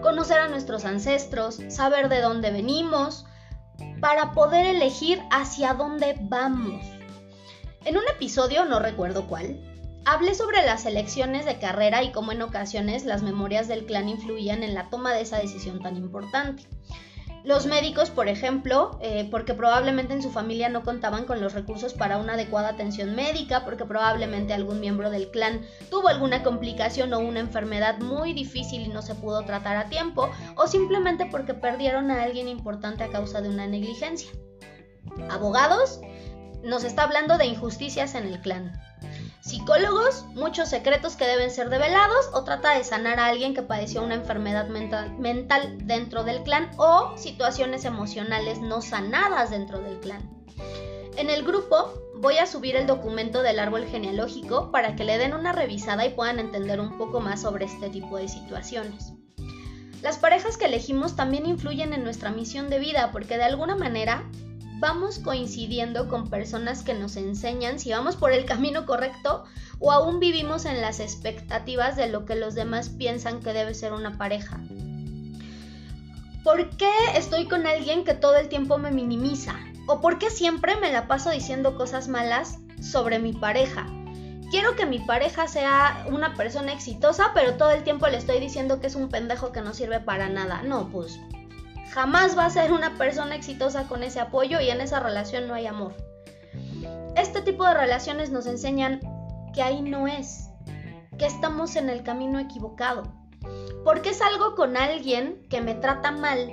conocer 0.00 0.38
a 0.38 0.48
nuestros 0.48 0.84
ancestros, 0.84 1.60
saber 1.68 2.08
de 2.08 2.20
dónde 2.20 2.50
venimos, 2.50 3.26
para 4.00 4.32
poder 4.32 4.66
elegir 4.66 5.22
hacia 5.30 5.74
dónde 5.74 6.16
vamos. 6.22 6.84
En 7.84 7.96
un 7.96 8.04
episodio, 8.14 8.64
no 8.64 8.78
recuerdo 8.78 9.26
cuál, 9.26 9.60
Hablé 10.08 10.36
sobre 10.36 10.64
las 10.64 10.86
elecciones 10.86 11.44
de 11.46 11.58
carrera 11.58 12.04
y 12.04 12.12
cómo 12.12 12.30
en 12.30 12.40
ocasiones 12.40 13.04
las 13.04 13.24
memorias 13.24 13.66
del 13.66 13.86
clan 13.86 14.08
influían 14.08 14.62
en 14.62 14.72
la 14.72 14.88
toma 14.88 15.12
de 15.12 15.22
esa 15.22 15.38
decisión 15.38 15.82
tan 15.82 15.96
importante. 15.96 16.62
Los 17.46 17.64
médicos, 17.64 18.10
por 18.10 18.26
ejemplo, 18.26 18.98
eh, 19.00 19.28
porque 19.30 19.54
probablemente 19.54 20.12
en 20.12 20.20
su 20.20 20.32
familia 20.32 20.68
no 20.68 20.82
contaban 20.82 21.26
con 21.26 21.40
los 21.40 21.52
recursos 21.52 21.94
para 21.94 22.18
una 22.18 22.32
adecuada 22.32 22.70
atención 22.70 23.14
médica, 23.14 23.64
porque 23.64 23.84
probablemente 23.84 24.52
algún 24.52 24.80
miembro 24.80 25.10
del 25.10 25.30
clan 25.30 25.60
tuvo 25.88 26.08
alguna 26.08 26.42
complicación 26.42 27.12
o 27.12 27.20
una 27.20 27.38
enfermedad 27.38 28.00
muy 28.00 28.32
difícil 28.32 28.82
y 28.82 28.88
no 28.88 29.00
se 29.00 29.14
pudo 29.14 29.44
tratar 29.44 29.76
a 29.76 29.88
tiempo, 29.88 30.28
o 30.56 30.66
simplemente 30.66 31.26
porque 31.26 31.54
perdieron 31.54 32.10
a 32.10 32.24
alguien 32.24 32.48
importante 32.48 33.04
a 33.04 33.10
causa 33.10 33.40
de 33.40 33.48
una 33.48 33.68
negligencia. 33.68 34.28
Abogados, 35.30 36.00
nos 36.64 36.82
está 36.82 37.04
hablando 37.04 37.38
de 37.38 37.46
injusticias 37.46 38.16
en 38.16 38.26
el 38.26 38.40
clan. 38.40 38.72
Psicólogos, 39.46 40.24
muchos 40.34 40.68
secretos 40.68 41.14
que 41.14 41.24
deben 41.24 41.52
ser 41.52 41.70
develados 41.70 42.30
o 42.32 42.42
trata 42.42 42.76
de 42.76 42.82
sanar 42.82 43.20
a 43.20 43.26
alguien 43.26 43.54
que 43.54 43.62
padeció 43.62 44.02
una 44.02 44.16
enfermedad 44.16 44.66
mental, 44.66 45.78
dentro 45.86 46.24
del 46.24 46.42
clan 46.42 46.68
o 46.78 47.16
situaciones 47.16 47.84
emocionales 47.84 48.58
no 48.58 48.82
sanadas 48.82 49.50
dentro 49.50 49.78
del 49.78 50.00
clan. 50.00 50.28
En 51.16 51.30
el 51.30 51.44
grupo 51.44 51.94
voy 52.16 52.38
a 52.38 52.46
subir 52.46 52.74
el 52.74 52.88
documento 52.88 53.42
del 53.42 53.60
árbol 53.60 53.86
genealógico 53.86 54.72
para 54.72 54.96
que 54.96 55.04
le 55.04 55.16
den 55.16 55.32
una 55.32 55.52
revisada 55.52 56.04
y 56.04 56.10
puedan 56.10 56.40
entender 56.40 56.80
un 56.80 56.98
poco 56.98 57.20
más 57.20 57.42
sobre 57.42 57.66
este 57.66 57.88
tipo 57.88 58.16
de 58.16 58.26
situaciones. 58.26 59.12
Las 60.02 60.18
parejas 60.18 60.56
que 60.56 60.64
elegimos 60.64 61.14
también 61.14 61.46
influyen 61.46 61.92
en 61.92 62.02
nuestra 62.02 62.32
misión 62.32 62.68
de 62.68 62.80
vida 62.80 63.10
porque 63.12 63.36
de 63.36 63.44
alguna 63.44 63.76
manera 63.76 64.28
vamos 64.78 65.18
coincidiendo 65.18 66.08
con 66.08 66.28
personas 66.28 66.82
que 66.82 66.94
nos 66.94 67.16
enseñan 67.16 67.78
si 67.78 67.92
vamos 67.92 68.16
por 68.16 68.32
el 68.32 68.44
camino 68.44 68.84
correcto 68.84 69.44
o 69.78 69.92
aún 69.92 70.20
vivimos 70.20 70.64
en 70.64 70.80
las 70.80 71.00
expectativas 71.00 71.96
de 71.96 72.08
lo 72.08 72.24
que 72.24 72.34
los 72.34 72.54
demás 72.54 72.88
piensan 72.90 73.40
que 73.40 73.52
debe 73.52 73.74
ser 73.74 73.92
una 73.92 74.18
pareja. 74.18 74.60
¿Por 76.44 76.70
qué 76.76 76.90
estoy 77.14 77.46
con 77.48 77.66
alguien 77.66 78.04
que 78.04 78.14
todo 78.14 78.36
el 78.36 78.48
tiempo 78.48 78.78
me 78.78 78.90
minimiza? 78.90 79.56
¿O 79.88 80.00
por 80.00 80.18
qué 80.18 80.30
siempre 80.30 80.76
me 80.76 80.92
la 80.92 81.08
paso 81.08 81.30
diciendo 81.30 81.76
cosas 81.76 82.08
malas 82.08 82.58
sobre 82.80 83.18
mi 83.18 83.32
pareja? 83.32 83.86
Quiero 84.50 84.76
que 84.76 84.86
mi 84.86 85.00
pareja 85.00 85.48
sea 85.48 86.06
una 86.08 86.34
persona 86.34 86.72
exitosa, 86.72 87.32
pero 87.34 87.56
todo 87.56 87.72
el 87.72 87.82
tiempo 87.82 88.06
le 88.06 88.18
estoy 88.18 88.38
diciendo 88.38 88.80
que 88.80 88.86
es 88.86 88.94
un 88.94 89.08
pendejo 89.08 89.50
que 89.50 89.60
no 89.60 89.74
sirve 89.74 89.98
para 89.98 90.28
nada. 90.28 90.62
No, 90.62 90.88
pues 90.88 91.18
jamás 91.96 92.36
va 92.36 92.44
a 92.44 92.50
ser 92.50 92.72
una 92.72 92.98
persona 92.98 93.36
exitosa 93.36 93.88
con 93.88 94.02
ese 94.02 94.20
apoyo 94.20 94.60
y 94.60 94.68
en 94.68 94.82
esa 94.82 95.00
relación 95.00 95.48
no 95.48 95.54
hay 95.54 95.66
amor. 95.66 95.94
Este 97.16 97.40
tipo 97.40 97.64
de 97.64 97.72
relaciones 97.72 98.30
nos 98.30 98.46
enseñan 98.46 99.00
que 99.54 99.62
ahí 99.62 99.80
no 99.80 100.06
es, 100.06 100.50
que 101.16 101.24
estamos 101.24 101.74
en 101.74 101.88
el 101.88 102.02
camino 102.02 102.38
equivocado. 102.38 103.04
Porque 103.82 104.12
salgo 104.12 104.54
con 104.56 104.76
alguien 104.76 105.40
que 105.48 105.62
me 105.62 105.74
trata 105.74 106.10
mal, 106.10 106.52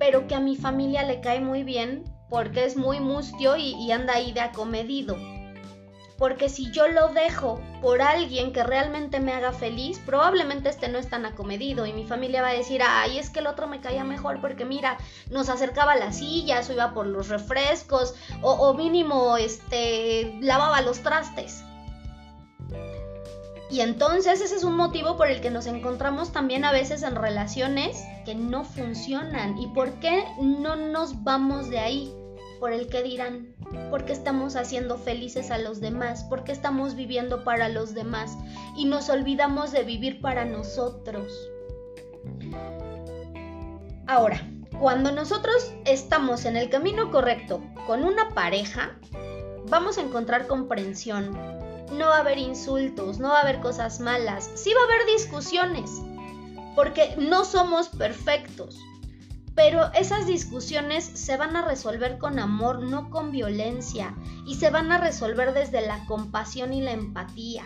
pero 0.00 0.26
que 0.26 0.34
a 0.34 0.40
mi 0.40 0.56
familia 0.56 1.04
le 1.04 1.20
cae 1.20 1.40
muy 1.40 1.62
bien 1.62 2.02
porque 2.28 2.64
es 2.64 2.76
muy 2.76 2.98
mustio 2.98 3.56
y, 3.56 3.74
y 3.74 3.92
anda 3.92 4.14
ahí 4.14 4.32
de 4.32 4.40
acomedido. 4.40 5.16
Porque 6.22 6.48
si 6.48 6.70
yo 6.70 6.86
lo 6.86 7.08
dejo 7.08 7.60
por 7.80 8.00
alguien 8.00 8.52
que 8.52 8.62
realmente 8.62 9.18
me 9.18 9.32
haga 9.32 9.50
feliz, 9.50 9.98
probablemente 10.06 10.68
este 10.68 10.86
no 10.88 11.00
es 11.00 11.10
tan 11.10 11.26
acomedido 11.26 11.84
y 11.84 11.92
mi 11.92 12.04
familia 12.04 12.42
va 12.42 12.50
a 12.50 12.54
decir, 12.54 12.80
ay, 12.80 13.18
es 13.18 13.28
que 13.28 13.40
el 13.40 13.48
otro 13.48 13.66
me 13.66 13.80
caía 13.80 14.04
mejor 14.04 14.40
porque 14.40 14.64
mira, 14.64 14.98
nos 15.32 15.48
acercaba 15.48 15.94
a 15.94 15.96
las 15.96 16.18
sillas 16.18 16.70
o 16.70 16.74
iba 16.74 16.94
por 16.94 17.08
los 17.08 17.26
refrescos 17.26 18.14
o, 18.40 18.52
o 18.52 18.72
mínimo, 18.74 19.36
este, 19.36 20.38
lavaba 20.40 20.80
los 20.82 21.00
trastes. 21.00 21.64
Y 23.68 23.80
entonces 23.80 24.40
ese 24.40 24.54
es 24.54 24.62
un 24.62 24.76
motivo 24.76 25.16
por 25.16 25.26
el 25.26 25.40
que 25.40 25.50
nos 25.50 25.66
encontramos 25.66 26.30
también 26.30 26.64
a 26.64 26.70
veces 26.70 27.02
en 27.02 27.16
relaciones 27.16 28.00
que 28.24 28.36
no 28.36 28.62
funcionan. 28.62 29.58
¿Y 29.58 29.66
por 29.74 29.98
qué 29.98 30.24
no 30.40 30.76
nos 30.76 31.24
vamos 31.24 31.68
de 31.68 31.80
ahí? 31.80 32.14
por 32.62 32.72
el 32.72 32.86
que 32.86 33.02
dirán, 33.02 33.51
porque 33.90 34.12
estamos 34.12 34.56
haciendo 34.56 34.98
felices 34.98 35.50
a 35.50 35.58
los 35.58 35.80
demás, 35.80 36.24
porque 36.28 36.52
estamos 36.52 36.94
viviendo 36.94 37.44
para 37.44 37.68
los 37.68 37.94
demás 37.94 38.36
y 38.76 38.84
nos 38.84 39.08
olvidamos 39.08 39.72
de 39.72 39.84
vivir 39.84 40.20
para 40.20 40.44
nosotros. 40.44 41.32
Ahora, 44.06 44.40
cuando 44.78 45.12
nosotros 45.12 45.72
estamos 45.84 46.44
en 46.44 46.56
el 46.56 46.68
camino 46.68 47.10
correcto 47.10 47.62
con 47.86 48.04
una 48.04 48.30
pareja, 48.30 48.98
vamos 49.68 49.98
a 49.98 50.02
encontrar 50.02 50.46
comprensión. 50.46 51.32
No 51.96 52.06
va 52.06 52.16
a 52.16 52.20
haber 52.20 52.38
insultos, 52.38 53.18
no 53.18 53.28
va 53.28 53.38
a 53.38 53.42
haber 53.42 53.60
cosas 53.60 54.00
malas, 54.00 54.50
sí 54.54 54.72
va 54.74 54.80
a 54.80 54.84
haber 54.84 55.06
discusiones, 55.06 55.90
porque 56.74 57.14
no 57.18 57.44
somos 57.44 57.88
perfectos. 57.90 58.78
Pero 59.54 59.92
esas 59.92 60.26
discusiones 60.26 61.04
se 61.04 61.36
van 61.36 61.56
a 61.56 61.66
resolver 61.66 62.18
con 62.18 62.38
amor, 62.38 62.82
no 62.82 63.10
con 63.10 63.30
violencia, 63.30 64.14
y 64.46 64.54
se 64.54 64.70
van 64.70 64.90
a 64.92 64.98
resolver 64.98 65.52
desde 65.52 65.86
la 65.86 66.04
compasión 66.06 66.72
y 66.72 66.80
la 66.80 66.92
empatía. 66.92 67.64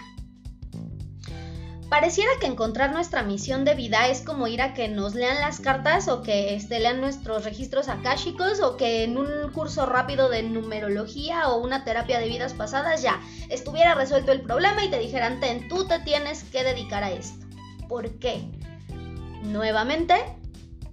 Pareciera 1.89 2.31
que 2.41 2.47
encontrar 2.47 2.93
nuestra 2.93 3.23
misión 3.23 3.65
de 3.65 3.77
vida 3.77 4.09
es 4.09 4.23
como 4.23 4.49
ir 4.49 4.61
a 4.61 4.75
que 4.75 4.89
nos 4.89 5.15
lean 5.15 5.41
las 5.41 5.61
cartas 5.61 6.09
o 6.09 6.21
que 6.21 6.57
este, 6.57 6.81
lean 6.81 7.01
nuestros 7.01 7.45
registros 7.45 7.89
akáshicos 7.89 8.61
o 8.61 8.77
que 8.77 9.05
en 9.05 9.17
un 9.17 9.53
curso 9.53 9.87
rápido 9.87 10.29
de 10.29 10.43
numerología 10.43 11.49
o 11.49 11.59
una 11.59 11.85
terapia 11.85 12.19
de 12.19 12.29
vidas 12.29 12.55
pasadas 12.55 13.03
ya 13.03 13.21
estuviera 13.51 13.95
resuelto 13.95 14.33
el 14.33 14.43
problema 14.43 14.85
y 14.85 14.91
te 14.91 14.99
dijeran, 14.99 15.39
ten, 15.39 15.69
tú 15.69 15.87
te 15.87 16.01
tienes 16.01 16.43
que 16.43 16.65
dedicar 16.65 17.05
a 17.05 17.13
esto. 17.13 17.47
¿Por 17.89 18.19
qué? 18.19 18.51
Nuevamente, 19.45 20.17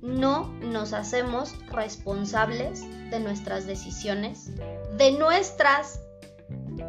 no 0.03 0.49
nos 0.61 0.93
hacemos 0.93 1.55
responsables 1.67 2.81
de 3.09 3.19
nuestras 3.19 3.65
decisiones, 3.65 4.51
de 4.97 5.11
nuestras 5.13 6.01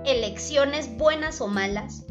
elecciones 0.05 0.95
buenas 0.99 1.41
o 1.41 1.47
malas, 1.47 2.05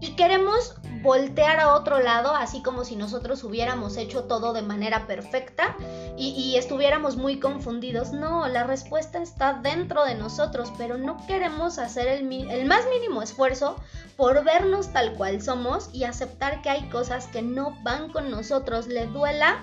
y 0.00 0.16
queremos 0.16 0.74
voltear 1.02 1.60
a 1.60 1.74
otro 1.74 1.98
lado, 1.98 2.34
así 2.34 2.62
como 2.62 2.84
si 2.84 2.96
nosotros 2.96 3.44
hubiéramos 3.44 3.96
hecho 3.96 4.24
todo 4.24 4.52
de 4.52 4.62
manera 4.62 5.06
perfecta 5.06 5.76
y, 6.16 6.56
estuviéramos 6.56 7.16
muy 7.16 7.40
confundidos. 7.40 8.12
No, 8.12 8.46
la 8.48 8.64
respuesta 8.64 9.22
está 9.22 9.54
dentro 9.54 10.04
de 10.04 10.14
nosotros, 10.14 10.72
pero 10.78 10.98
no 10.98 11.26
queremos 11.26 11.78
hacer 11.78 12.08
el, 12.08 12.50
el 12.50 12.66
más 12.66 12.86
mínimo 12.88 13.22
esfuerzo 13.22 13.76
por 14.16 14.44
vernos 14.44 14.92
tal 14.92 15.14
cual 15.14 15.42
somos 15.42 15.90
y 15.92 16.04
aceptar 16.04 16.62
que 16.62 16.70
hay 16.70 16.88
cosas 16.88 17.26
que 17.26 17.42
no 17.42 17.76
van 17.82 18.10
con 18.10 18.30
nosotros, 18.30 18.86
le 18.86 19.06
duela 19.06 19.62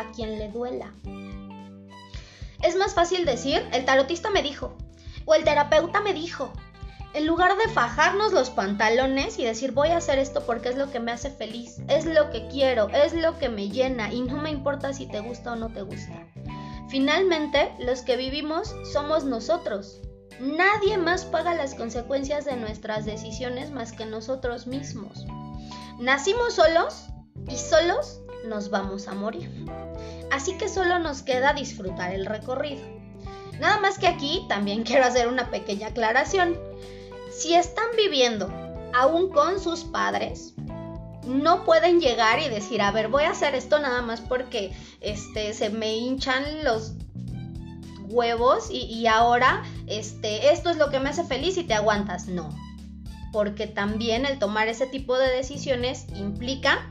a 0.00 0.10
quien 0.12 0.38
le 0.38 0.48
duela. 0.48 0.92
Es 2.62 2.76
más 2.76 2.94
fácil 2.94 3.24
decir, 3.24 3.66
el 3.72 3.84
tarotista 3.84 4.30
me 4.30 4.42
dijo, 4.42 4.76
o 5.24 5.34
el 5.34 5.44
terapeuta 5.44 6.00
me 6.00 6.12
dijo, 6.12 6.52
en 7.14 7.26
lugar 7.26 7.56
de 7.56 7.72
fajarnos 7.72 8.32
los 8.32 8.50
pantalones 8.50 9.38
y 9.38 9.44
decir 9.44 9.72
voy 9.72 9.88
a 9.88 9.96
hacer 9.96 10.18
esto 10.18 10.44
porque 10.44 10.68
es 10.68 10.76
lo 10.76 10.90
que 10.90 11.00
me 11.00 11.12
hace 11.12 11.30
feliz, 11.30 11.78
es 11.88 12.04
lo 12.04 12.30
que 12.30 12.48
quiero, 12.48 12.88
es 12.90 13.14
lo 13.14 13.38
que 13.38 13.48
me 13.48 13.68
llena 13.68 14.12
y 14.12 14.22
no 14.22 14.36
me 14.36 14.50
importa 14.50 14.92
si 14.92 15.06
te 15.06 15.20
gusta 15.20 15.52
o 15.52 15.56
no 15.56 15.70
te 15.70 15.82
gusta. 15.82 16.26
Finalmente, 16.88 17.72
los 17.78 18.02
que 18.02 18.16
vivimos 18.16 18.74
somos 18.92 19.24
nosotros. 19.24 20.00
Nadie 20.40 20.98
más 20.98 21.24
paga 21.24 21.54
las 21.54 21.74
consecuencias 21.74 22.44
de 22.44 22.56
nuestras 22.56 23.04
decisiones 23.04 23.70
más 23.70 23.92
que 23.92 24.06
nosotros 24.06 24.66
mismos. 24.66 25.26
Nacimos 25.98 26.54
solos 26.54 27.08
y 27.48 27.56
solos 27.56 28.20
nos 28.46 28.70
vamos 28.70 29.08
a 29.08 29.14
morir. 29.14 29.50
Así 30.30 30.56
que 30.56 30.68
solo 30.68 30.98
nos 30.98 31.22
queda 31.22 31.52
disfrutar 31.52 32.12
el 32.12 32.26
recorrido. 32.26 32.82
Nada 33.60 33.80
más 33.80 33.98
que 33.98 34.06
aquí 34.06 34.44
también 34.48 34.84
quiero 34.84 35.04
hacer 35.04 35.28
una 35.28 35.50
pequeña 35.50 35.88
aclaración. 35.88 36.56
Si 37.30 37.54
están 37.54 37.86
viviendo 37.96 38.52
aún 38.94 39.30
con 39.30 39.60
sus 39.60 39.84
padres, 39.84 40.54
no 41.26 41.64
pueden 41.64 42.00
llegar 42.00 42.40
y 42.40 42.48
decir, 42.48 42.80
a 42.80 42.90
ver, 42.90 43.08
voy 43.08 43.24
a 43.24 43.30
hacer 43.30 43.54
esto 43.54 43.78
nada 43.78 44.02
más 44.02 44.20
porque 44.20 44.72
este, 45.00 45.52
se 45.52 45.70
me 45.70 45.96
hinchan 45.96 46.64
los 46.64 46.94
huevos 48.08 48.68
y, 48.70 49.06
ahora 49.06 49.62
este, 49.86 50.52
esto 50.52 50.70
es 50.70 50.78
lo 50.78 50.90
que 50.90 51.00
me 51.00 51.10
hace 51.10 51.24
feliz 51.24 51.58
y 51.58 51.64
te 51.64 51.74
aguantas. 51.74 52.26
No, 52.28 52.48
porque 53.32 53.66
también 53.66 54.24
el 54.24 54.38
tomar 54.38 54.68
ese 54.68 54.86
tipo 54.86 55.18
de 55.18 55.28
decisiones 55.28 56.06
implica 56.16 56.88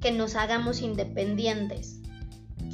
que 0.00 0.12
nos 0.12 0.36
hagamos 0.36 0.80
independientes. 0.80 1.95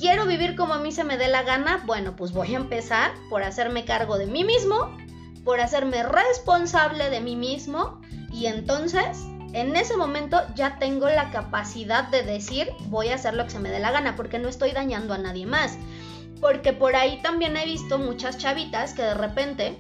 ¿Quiero 0.03 0.27
vivir 0.27 0.57
como 0.57 0.75
a 0.75 0.79
mí 0.79 0.91
se 0.91 1.05
me 1.05 1.17
dé 1.17 1.29
la 1.29 1.45
gana? 1.45 1.81
Bueno, 1.87 2.17
pues 2.17 2.33
voy 2.33 2.55
a 2.55 2.57
empezar 2.57 3.13
por 3.31 3.45
hacerme 3.45 3.85
cargo 3.85 4.19
de 4.19 4.27
mí 4.27 4.43
mismo, 4.43 4.91
por 5.45 5.61
hacerme 5.61 6.03
responsable 6.03 7.09
de 7.09 7.21
mí 7.21 7.37
mismo 7.37 8.01
y 8.33 8.47
entonces 8.47 9.21
en 9.53 9.77
ese 9.77 9.97
momento 9.97 10.43
ya 10.57 10.81
tengo 10.81 11.07
la 11.07 11.31
capacidad 11.31 12.09
de 12.09 12.25
decir 12.25 12.73
voy 12.87 13.11
a 13.11 13.15
hacer 13.15 13.35
lo 13.35 13.45
que 13.45 13.51
se 13.51 13.61
me 13.61 13.71
dé 13.71 13.79
la 13.79 13.93
gana 13.93 14.17
porque 14.17 14.41
no 14.41 14.49
estoy 14.49 14.73
dañando 14.73 15.15
a 15.15 15.19
nadie 15.19 15.47
más. 15.47 15.79
Porque 16.41 16.73
por 16.73 16.97
ahí 16.97 17.23
también 17.23 17.57
he 17.57 17.65
visto 17.65 17.97
muchas 18.01 18.39
chavitas 18.39 18.95
que 18.95 19.03
de 19.03 19.15
repente 19.15 19.79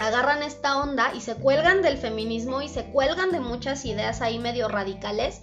agarran 0.00 0.42
esta 0.42 0.78
onda 0.78 1.12
y 1.14 1.20
se 1.20 1.34
cuelgan 1.34 1.82
del 1.82 1.98
feminismo 1.98 2.62
y 2.62 2.70
se 2.70 2.86
cuelgan 2.86 3.32
de 3.32 3.40
muchas 3.40 3.84
ideas 3.84 4.22
ahí 4.22 4.38
medio 4.38 4.68
radicales. 4.68 5.42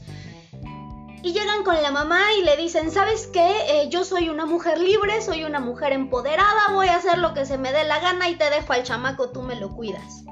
Y 1.22 1.34
llegan 1.34 1.64
con 1.64 1.82
la 1.82 1.92
mamá 1.92 2.34
y 2.40 2.44
le 2.44 2.56
dicen, 2.56 2.92
¿sabes 2.92 3.28
qué? 3.28 3.50
Eh, 3.68 3.90
yo 3.90 4.06
soy 4.06 4.30
una 4.30 4.46
mujer 4.46 4.80
libre, 4.80 5.22
soy 5.22 5.44
una 5.44 5.60
mujer 5.60 5.92
empoderada, 5.92 6.72
voy 6.72 6.88
a 6.88 6.96
hacer 6.96 7.18
lo 7.18 7.34
que 7.34 7.46
se 7.46 7.58
me 7.58 7.74
dé 7.74 7.84
la 7.84 8.00
gana 8.00 8.30
y 8.30 8.36
te 8.36 8.50
dejo 8.50 8.72
al 8.72 8.84
chamaco, 8.84 9.32
tú 9.32 9.42
me 9.42 9.56
lo 9.56 9.76
cuidas. 9.76 10.24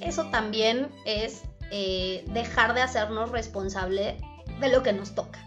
Eso 0.00 0.24
también 0.30 0.90
es 1.04 1.42
eh, 1.70 2.24
dejar 2.28 2.74
de 2.74 2.82
hacernos 2.82 3.30
responsable 3.30 4.16
de 4.58 4.68
lo 4.68 4.82
que 4.82 4.92
nos 4.92 5.14
toca. 5.14 5.38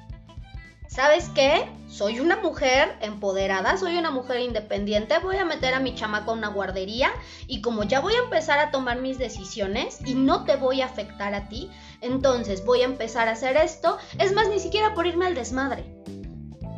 ¿Sabes 0.96 1.28
qué? 1.36 1.68
Soy 1.90 2.22
una 2.22 2.38
mujer 2.38 2.96
empoderada, 3.02 3.78
soy 3.78 3.98
una 3.98 4.12
mujer 4.12 4.40
independiente, 4.40 5.20
voy 5.20 5.36
a 5.36 5.44
meter 5.44 5.74
a 5.74 5.82
mi 5.82 5.94
chamaco 5.94 6.32
a 6.32 6.36
una 6.36 6.48
guardería 6.48 7.12
y 7.48 7.60
como 7.62 7.84
ya 7.84 8.00
voy 8.00 8.14
a 8.14 8.24
empezar 8.24 8.60
a 8.60 8.72
tomar 8.72 9.02
mis 9.02 9.18
decisiones 9.18 10.00
y 10.06 10.16
no 10.16 10.46
te 10.46 10.56
voy 10.56 10.82
a 10.82 10.86
afectar 10.86 11.34
a 11.34 11.50
ti, 11.50 11.70
entonces 12.00 12.64
voy 12.64 12.82
a 12.82 12.86
empezar 12.86 13.28
a 13.28 13.32
hacer 13.32 13.58
esto, 13.58 13.98
es 14.20 14.32
más, 14.32 14.48
ni 14.48 14.60
siquiera 14.60 14.94
por 14.94 15.06
irme 15.06 15.26
al 15.26 15.36
desmadre 15.36 15.84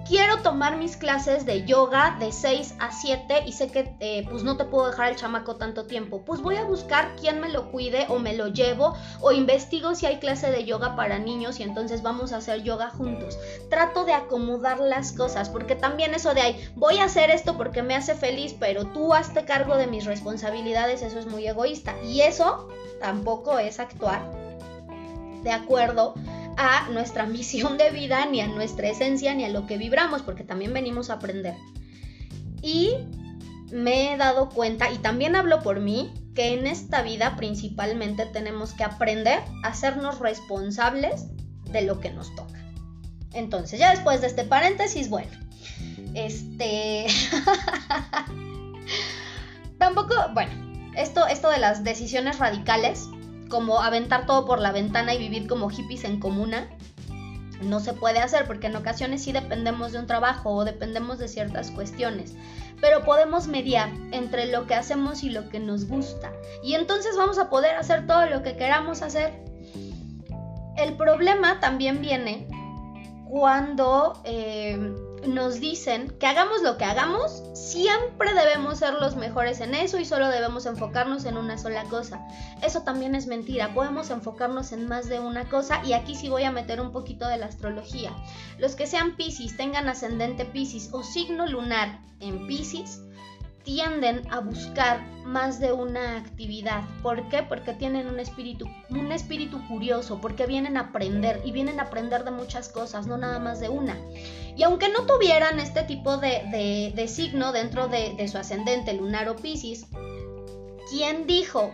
quiero 0.08 0.42
tomar 0.42 0.78
mis 0.78 0.96
clases 0.96 1.46
de 1.46 1.66
yoga 1.66 2.16
de 2.20 2.32
6 2.32 2.76
a 2.80 2.92
7 2.92 3.44
y 3.46 3.52
sé 3.52 3.70
que 3.70 3.96
eh, 4.00 4.26
pues 4.30 4.44
no 4.44 4.56
te 4.58 4.66
puedo 4.66 4.88
dejar 4.88 5.10
el 5.10 5.16
chamaco 5.18 5.58
tanto 5.58 5.86
tiempo. 5.86 6.24
Pues 6.24 6.42
voy 6.42 6.56
a 6.56 6.64
buscar 6.64 7.16
quién 7.20 7.42
me 7.42 7.50
lo 7.50 7.72
cuide 7.72 8.06
o 8.10 8.20
me 8.20 8.36
lo 8.36 8.48
llevo 8.48 8.96
o 9.22 9.32
investigo 9.32 9.96
si 9.96 10.06
hay 10.06 10.18
clase 10.18 10.52
de 10.52 10.64
yoga 10.64 10.96
para 10.96 11.20
niños 11.20 11.60
y 11.60 11.64
entonces 11.64 12.02
vamos 12.02 12.32
a 12.32 12.38
hacer 12.38 12.64
yoga 12.64 12.90
juntos. 12.90 13.38
Trato 13.70 14.06
de 14.06 14.14
acomodar 14.14 14.80
las 14.80 15.12
cosas 15.12 15.50
porque 15.50 15.76
también 15.76 16.14
eso 16.14 16.34
de 16.34 16.42
ahí, 16.42 16.70
voy 16.76 17.00
a 17.00 17.06
hacer 17.06 17.30
esto 17.30 17.58
porque 17.58 17.84
me 17.84 17.96
hace 17.96 18.16
feliz, 18.16 18.56
pero 18.58 18.86
tú 18.86 19.14
hazte 19.14 19.46
cargo 19.46 19.76
de 19.76 19.88
mis 19.88 20.06
responsabilidades, 20.06 21.02
eso 21.02 21.20
es 21.20 21.28
muy 21.28 21.48
egoísta. 21.48 21.96
Y 22.04 22.22
eso 22.22 22.70
tampoco 23.02 23.60
es 23.60 23.80
actuar 23.80 24.22
de 25.44 25.52
acuerdo 25.52 26.14
a 26.58 26.90
nuestra 26.90 27.26
misión 27.26 27.78
de 27.78 27.92
vida, 27.92 28.26
ni 28.26 28.42
a 28.42 28.48
nuestra 28.48 28.90
esencia, 28.90 29.34
ni 29.34 29.46
a 29.46 29.50
lo 29.50 29.68
que 29.68 29.78
vibramos, 29.78 30.24
porque 30.24 30.44
también 30.44 30.74
venimos 30.74 31.10
a 31.10 31.14
aprender. 31.14 31.56
Y 32.62 32.94
me 33.72 34.12
he 34.12 34.18
dado 34.18 34.50
cuenta, 34.50 34.92
y 34.92 34.98
también 34.98 35.36
hablo 35.36 35.62
por 35.62 35.80
mí, 35.80 36.12
que 36.34 36.54
en 36.54 36.68
esta 36.68 37.02
vida 37.02 37.36
principalmente 37.36 38.26
tenemos 38.26 38.74
que 38.74 38.84
aprender 38.84 39.40
a 39.64 39.70
hacernos 39.70 40.20
responsables 40.20 41.28
de 41.72 41.84
lo 41.84 42.00
que 42.00 42.12
nos 42.12 42.36
toca. 42.36 42.60
Entonces, 43.34 43.80
ya 43.80 43.92
después 43.92 44.22
de 44.22 44.28
este 44.28 44.44
paréntesis, 44.44 45.10
bueno, 45.10 45.32
este... 46.14 47.08
Tampoco, 49.78 50.16
bueno, 50.34 50.52
esto, 50.96 51.28
esto 51.28 51.50
de 51.52 51.60
las 51.60 51.84
decisiones 51.84 52.40
radicales, 52.40 53.08
como 53.50 53.82
aventar 53.82 54.26
todo 54.26 54.46
por 54.46 54.60
la 54.60 54.72
ventana 54.72 55.14
y 55.14 55.18
vivir 55.18 55.48
como 55.48 55.70
hippies 55.70 56.04
en 56.04 56.20
comuna. 56.20 56.70
No 57.62 57.80
se 57.80 57.94
puede 57.94 58.20
hacer 58.20 58.46
porque 58.46 58.68
en 58.68 58.76
ocasiones 58.76 59.24
sí 59.24 59.32
dependemos 59.32 59.92
de 59.92 60.00
un 60.00 60.08
trabajo 60.08 60.52
o 60.52 60.66
dependemos 60.66 61.18
de 61.18 61.28
ciertas 61.28 61.72
cuestiones, 61.72 62.36
pero 62.80 63.04
podemos 63.04 63.48
mediar 63.48 63.90
entre 64.12 64.46
lo 64.46 64.68
que 64.68 64.76
hacemos 64.76 65.24
y 65.24 65.32
lo 65.32 65.50
que 65.50 65.60
nos 65.60 65.88
gusta 65.88 66.32
y 66.62 66.76
entonces 66.76 67.18
vamos 67.18 67.40
a 67.40 67.50
poder 67.50 67.76
hacer 67.76 68.06
todo 68.06 68.28
lo 68.28 68.44
que 68.44 68.56
queramos 68.56 69.02
hacer. 69.02 69.44
El 70.76 70.96
problema 70.96 71.60
también 71.60 72.02
viene 72.02 72.48
cuando 73.28 74.22
eh, 74.24 74.94
nos 75.26 75.60
dicen 75.60 76.16
que 76.20 76.28
hagamos 76.28 76.62
lo 76.62 76.78
que 76.78 76.86
hagamos, 76.86 77.44
siempre 77.54 78.34
debemos 78.34 78.80
ser 78.80 78.94
los 78.96 79.16
mejores 79.16 79.60
en 79.62 79.74
eso 79.74 79.98
y 80.00 80.06
solo 80.06 80.28
debemos 80.28 80.66
enfocarnos 80.66 81.26
en 81.26 81.38
una 81.38 81.58
sola 81.58 81.84
cosa. 81.86 82.26
Eso 82.62 82.82
también 82.84 83.16
es 83.16 83.28
mentira, 83.28 83.74
podemos 83.74 84.10
enfocarnos 84.10 84.72
en 84.72 84.88
más 84.88 85.10
de 85.10 85.20
una 85.20 85.50
cosa 85.50 85.82
y 85.84 85.94
aquí 85.94 86.16
sí 86.16 86.30
voy 86.30 86.44
a 86.44 86.52
meter 86.52 86.82
un 86.82 86.92
poquito 86.92 87.28
de 87.28 87.38
la 87.38 87.48
astrología. 87.48 88.12
Los 88.58 88.76
que 88.76 88.88
sean 88.88 89.16
Pisces, 89.16 89.58
tengan 89.58 89.90
ascendente 89.90 90.46
Pisces 90.46 90.90
o 90.92 91.04
signo 91.04 91.48
lunar 91.48 92.00
en 92.20 92.48
Pisces, 92.48 93.02
tienden 93.68 94.22
a 94.32 94.40
buscar 94.40 95.06
más 95.26 95.60
de 95.60 95.74
una 95.74 96.16
actividad. 96.16 96.86
¿Por 97.04 97.28
qué? 97.28 97.44
Porque 97.44 97.74
tienen 97.74 98.08
un 98.08 98.18
espíritu, 98.18 98.66
un 98.90 99.12
espíritu 99.12 99.60
curioso, 99.68 100.22
porque 100.22 100.46
vienen 100.46 100.78
a 100.78 100.84
aprender 100.84 101.42
y 101.44 101.52
vienen 101.52 101.82
a 101.82 101.84
aprender 101.84 102.24
de 102.24 102.32
muchas 102.32 102.70
cosas, 102.70 103.08
no 103.08 103.18
nada 103.18 103.40
más 103.40 103.60
de 103.60 103.68
una. 103.68 103.98
Y 104.56 104.64
aunque 104.64 104.88
no 104.88 105.06
tuvieran 105.06 105.60
este 105.60 105.84
tipo 105.84 106.16
de, 106.16 106.94
de, 106.96 107.08
signo 107.10 107.52
dentro 107.52 107.90
de, 107.90 108.26
su 108.30 108.38
ascendente 108.38 108.94
lunar 108.94 109.28
o 109.28 109.36
Pisces, 109.36 109.86
¿quién 110.90 111.28
dijo 111.28 111.74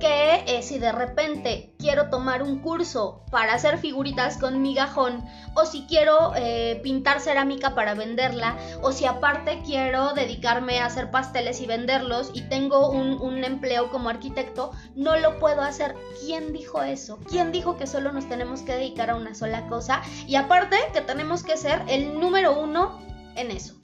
que 0.00 0.44
eh, 0.46 0.62
si 0.62 0.78
de 0.78 0.92
repente 0.92 1.72
quiero 1.78 2.10
tomar 2.10 2.42
un 2.42 2.58
curso 2.58 3.24
para 3.30 3.54
hacer 3.54 3.78
figuritas 3.78 4.36
con 4.36 4.60
migajón, 4.60 5.24
o 5.54 5.64
si 5.64 5.86
quiero 5.86 6.32
eh, 6.36 6.80
pintar 6.82 7.20
cerámica 7.20 7.74
para 7.74 7.94
venderla, 7.94 8.56
o 8.82 8.92
si 8.92 9.06
aparte 9.06 9.62
quiero 9.64 10.12
dedicarme 10.12 10.80
a 10.80 10.86
hacer 10.86 11.10
pasteles 11.10 11.60
y 11.60 11.66
venderlos 11.66 12.30
y 12.34 12.42
tengo 12.42 12.90
un, 12.90 13.20
un 13.20 13.44
empleo 13.44 13.90
como 13.90 14.08
arquitecto, 14.08 14.72
no 14.94 15.16
lo 15.16 15.38
puedo 15.38 15.62
hacer. 15.62 15.94
¿Quién 16.20 16.52
dijo 16.52 16.82
eso? 16.82 17.18
¿Quién 17.28 17.52
dijo 17.52 17.76
que 17.76 17.86
solo 17.86 18.12
nos 18.12 18.28
tenemos 18.28 18.62
que 18.62 18.72
dedicar 18.72 19.10
a 19.10 19.16
una 19.16 19.34
sola 19.34 19.66
cosa? 19.68 20.02
Y 20.26 20.34
aparte 20.36 20.76
que 20.92 21.00
tenemos 21.00 21.42
que 21.44 21.56
ser 21.56 21.82
el 21.88 22.20
número 22.20 22.58
uno 22.58 23.00
en 23.36 23.50
eso. 23.50 23.74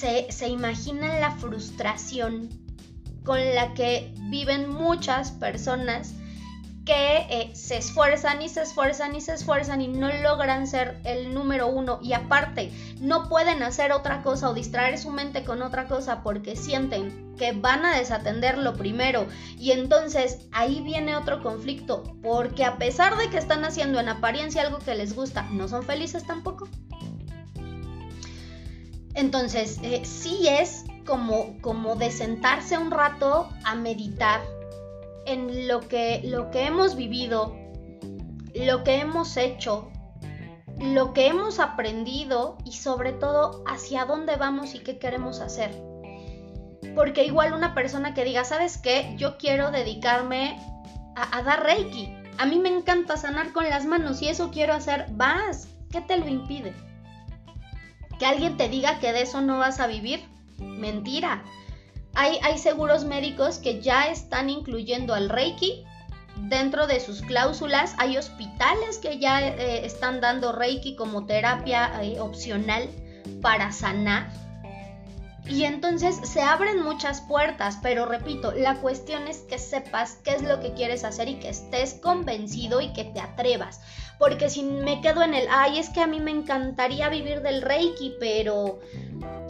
Se, 0.00 0.30
se 0.30 0.48
imaginan 0.48 1.20
la 1.20 1.30
frustración 1.30 2.65
con 3.26 3.54
la 3.54 3.74
que 3.74 4.14
viven 4.30 4.70
muchas 4.70 5.32
personas 5.32 6.14
que 6.86 7.26
eh, 7.28 7.50
se 7.52 7.78
esfuerzan 7.78 8.40
y 8.40 8.48
se 8.48 8.62
esfuerzan 8.62 9.16
y 9.16 9.20
se 9.20 9.34
esfuerzan 9.34 9.82
y 9.82 9.88
no 9.88 10.08
logran 10.22 10.68
ser 10.68 11.00
el 11.02 11.34
número 11.34 11.66
uno 11.66 11.98
y 12.00 12.12
aparte 12.12 12.70
no 13.00 13.28
pueden 13.28 13.64
hacer 13.64 13.90
otra 13.90 14.22
cosa 14.22 14.48
o 14.48 14.54
distraer 14.54 14.96
su 14.96 15.10
mente 15.10 15.42
con 15.42 15.62
otra 15.62 15.88
cosa 15.88 16.22
porque 16.22 16.54
sienten 16.54 17.34
que 17.36 17.50
van 17.50 17.84
a 17.84 17.96
desatender 17.96 18.56
lo 18.56 18.74
primero 18.74 19.26
y 19.58 19.72
entonces 19.72 20.46
ahí 20.52 20.80
viene 20.80 21.16
otro 21.16 21.42
conflicto 21.42 22.04
porque 22.22 22.64
a 22.64 22.78
pesar 22.78 23.16
de 23.16 23.28
que 23.30 23.38
están 23.38 23.64
haciendo 23.64 23.98
en 23.98 24.08
apariencia 24.08 24.62
algo 24.62 24.78
que 24.78 24.94
les 24.94 25.16
gusta, 25.16 25.42
no 25.50 25.66
son 25.66 25.82
felices 25.82 26.24
tampoco. 26.24 26.68
Entonces, 29.14 29.80
eh, 29.82 30.02
sí 30.04 30.46
es 30.46 30.84
como, 31.06 31.58
como 31.62 31.96
de 31.96 32.10
sentarse 32.10 32.76
un 32.76 32.90
rato 32.90 33.48
a 33.64 33.74
meditar 33.74 34.40
en 35.24 35.66
lo 35.66 35.80
que, 35.80 36.20
lo 36.24 36.50
que 36.50 36.66
hemos 36.66 36.96
vivido, 36.96 37.56
lo 38.54 38.84
que 38.84 39.00
hemos 39.00 39.36
hecho, 39.36 39.90
lo 40.78 41.12
que 41.14 41.26
hemos 41.28 41.58
aprendido 41.58 42.58
y 42.64 42.72
sobre 42.72 43.12
todo 43.12 43.64
hacia 43.66 44.04
dónde 44.04 44.36
vamos 44.36 44.74
y 44.74 44.80
qué 44.80 44.98
queremos 44.98 45.40
hacer. 45.40 45.70
Porque 46.94 47.24
igual 47.24 47.52
una 47.52 47.74
persona 47.74 48.14
que 48.14 48.24
diga, 48.24 48.44
¿sabes 48.44 48.78
qué? 48.78 49.14
Yo 49.16 49.36
quiero 49.38 49.70
dedicarme 49.70 50.58
a, 51.16 51.38
a 51.38 51.42
dar 51.42 51.62
reiki. 51.62 52.14
A 52.38 52.46
mí 52.46 52.58
me 52.58 52.68
encanta 52.68 53.16
sanar 53.16 53.52
con 53.52 53.68
las 53.68 53.86
manos 53.86 54.22
y 54.22 54.28
eso 54.28 54.50
quiero 54.50 54.74
hacer. 54.74 55.06
Vas, 55.10 55.68
¿qué 55.90 56.00
te 56.00 56.18
lo 56.18 56.28
impide? 56.28 56.74
Que 58.18 58.26
alguien 58.26 58.56
te 58.56 58.68
diga 58.68 58.98
que 58.98 59.12
de 59.12 59.22
eso 59.22 59.40
no 59.40 59.58
vas 59.58 59.80
a 59.80 59.86
vivir. 59.86 60.35
Mentira. 60.58 61.44
Hay, 62.14 62.38
hay 62.42 62.58
seguros 62.58 63.04
médicos 63.04 63.58
que 63.58 63.82
ya 63.82 64.06
están 64.08 64.48
incluyendo 64.48 65.14
al 65.14 65.28
Reiki 65.28 65.84
dentro 66.36 66.86
de 66.86 67.00
sus 67.00 67.22
cláusulas. 67.22 67.94
Hay 67.98 68.16
hospitales 68.16 68.98
que 68.98 69.18
ya 69.18 69.46
eh, 69.46 69.84
están 69.84 70.20
dando 70.20 70.52
Reiki 70.52 70.96
como 70.96 71.26
terapia 71.26 72.02
eh, 72.02 72.20
opcional 72.20 72.88
para 73.42 73.72
sanar. 73.72 74.30
Y 75.48 75.62
entonces 75.64 76.16
se 76.24 76.42
abren 76.42 76.82
muchas 76.82 77.20
puertas, 77.20 77.78
pero 77.80 78.04
repito, 78.04 78.50
la 78.50 78.76
cuestión 78.76 79.28
es 79.28 79.38
que 79.42 79.58
sepas 79.58 80.18
qué 80.24 80.32
es 80.32 80.42
lo 80.42 80.60
que 80.60 80.72
quieres 80.72 81.04
hacer 81.04 81.28
y 81.28 81.36
que 81.36 81.50
estés 81.50 81.94
convencido 81.94 82.80
y 82.80 82.92
que 82.92 83.04
te 83.04 83.20
atrevas. 83.20 83.80
Porque 84.18 84.50
si 84.50 84.64
me 84.64 85.00
quedo 85.00 85.22
en 85.22 85.34
el, 85.34 85.46
ay, 85.48 85.78
es 85.78 85.90
que 85.90 86.00
a 86.00 86.08
mí 86.08 86.18
me 86.18 86.32
encantaría 86.32 87.08
vivir 87.08 87.42
del 87.42 87.62
Reiki, 87.62 88.14
pero... 88.18 88.80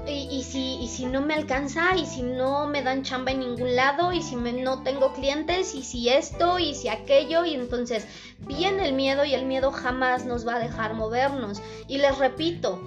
Y, 0.08 0.42
si, 0.42 1.04
no 1.04 1.20
me 1.20 1.34
alcanza, 1.34 1.96
y 1.96 2.06
si 2.06 2.22
no 2.22 2.68
me 2.68 2.82
dan 2.82 3.02
chamba 3.02 3.32
en 3.32 3.40
ningún 3.40 3.74
lado, 3.74 4.12
y 4.12 4.22
si 4.22 4.36
no 4.36 4.82
tengo 4.82 5.12
clientes, 5.12 5.74
y 5.74 5.82
si 5.82 6.08
esto, 6.08 6.58
y 6.58 6.74
si 6.74 6.88
aquello, 6.88 7.44
y 7.44 7.54
entonces 7.54 8.06
viene 8.38 8.86
el 8.86 8.94
miedo 8.94 9.24
y 9.24 9.34
el 9.34 9.46
miedo 9.46 9.72
jamás 9.72 10.24
nos 10.24 10.46
va 10.46 10.56
a 10.56 10.60
dejar 10.60 10.94
movernos. 10.94 11.60
Y 11.88 11.98
les 11.98 12.16
repito, 12.18 12.80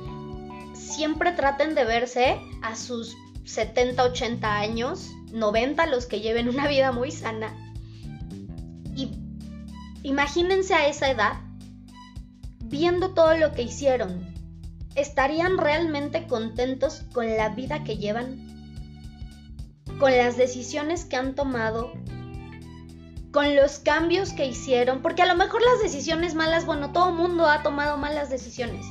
siempre 0.74 1.34
traten 1.34 1.76
de 1.76 1.84
verse 1.84 2.40
a 2.62 2.76
sus 2.76 3.16
70, 3.46 4.04
80 4.04 4.58
años, 4.58 5.10
90 5.34 5.86
los 5.88 6.06
que 6.06 6.22
lleven 6.22 6.48
una 6.48 6.68
vida 6.68 6.92
muy 6.92 7.12
sana. 7.12 7.54
Y 8.96 9.12
imagínense 10.04 10.74
a 10.74 10.88
esa 10.88 11.10
edad 11.10 11.34
viendo 12.70 13.14
todo 13.14 13.36
lo 13.36 13.54
que 13.54 13.64
hicieron, 13.64 14.39
¿estarían 14.96 15.58
realmente 15.58 16.28
contentos 16.28 17.04
con 17.14 17.28
la 17.36 17.50
vida 17.50 17.84
que 17.84 17.98
llevan? 17.98 18.50
con 20.00 20.16
las 20.16 20.38
decisiones 20.38 21.04
que 21.04 21.18
han 21.18 21.36
tomado, 21.36 21.92
con 23.32 23.56
los 23.56 23.80
cambios 23.80 24.32
que 24.32 24.46
hicieron, 24.46 25.02
porque 25.02 25.22
a 25.22 25.26
lo 25.26 25.36
mejor 25.36 25.62
las 25.62 25.84
decisiones 25.84 26.36
malas, 26.36 26.66
bueno, 26.66 26.92
todo 26.92 27.12
mundo 27.12 27.48
ha 27.48 27.62
tomado 27.64 27.98
malas 27.98 28.30
decisiones. 28.30 28.86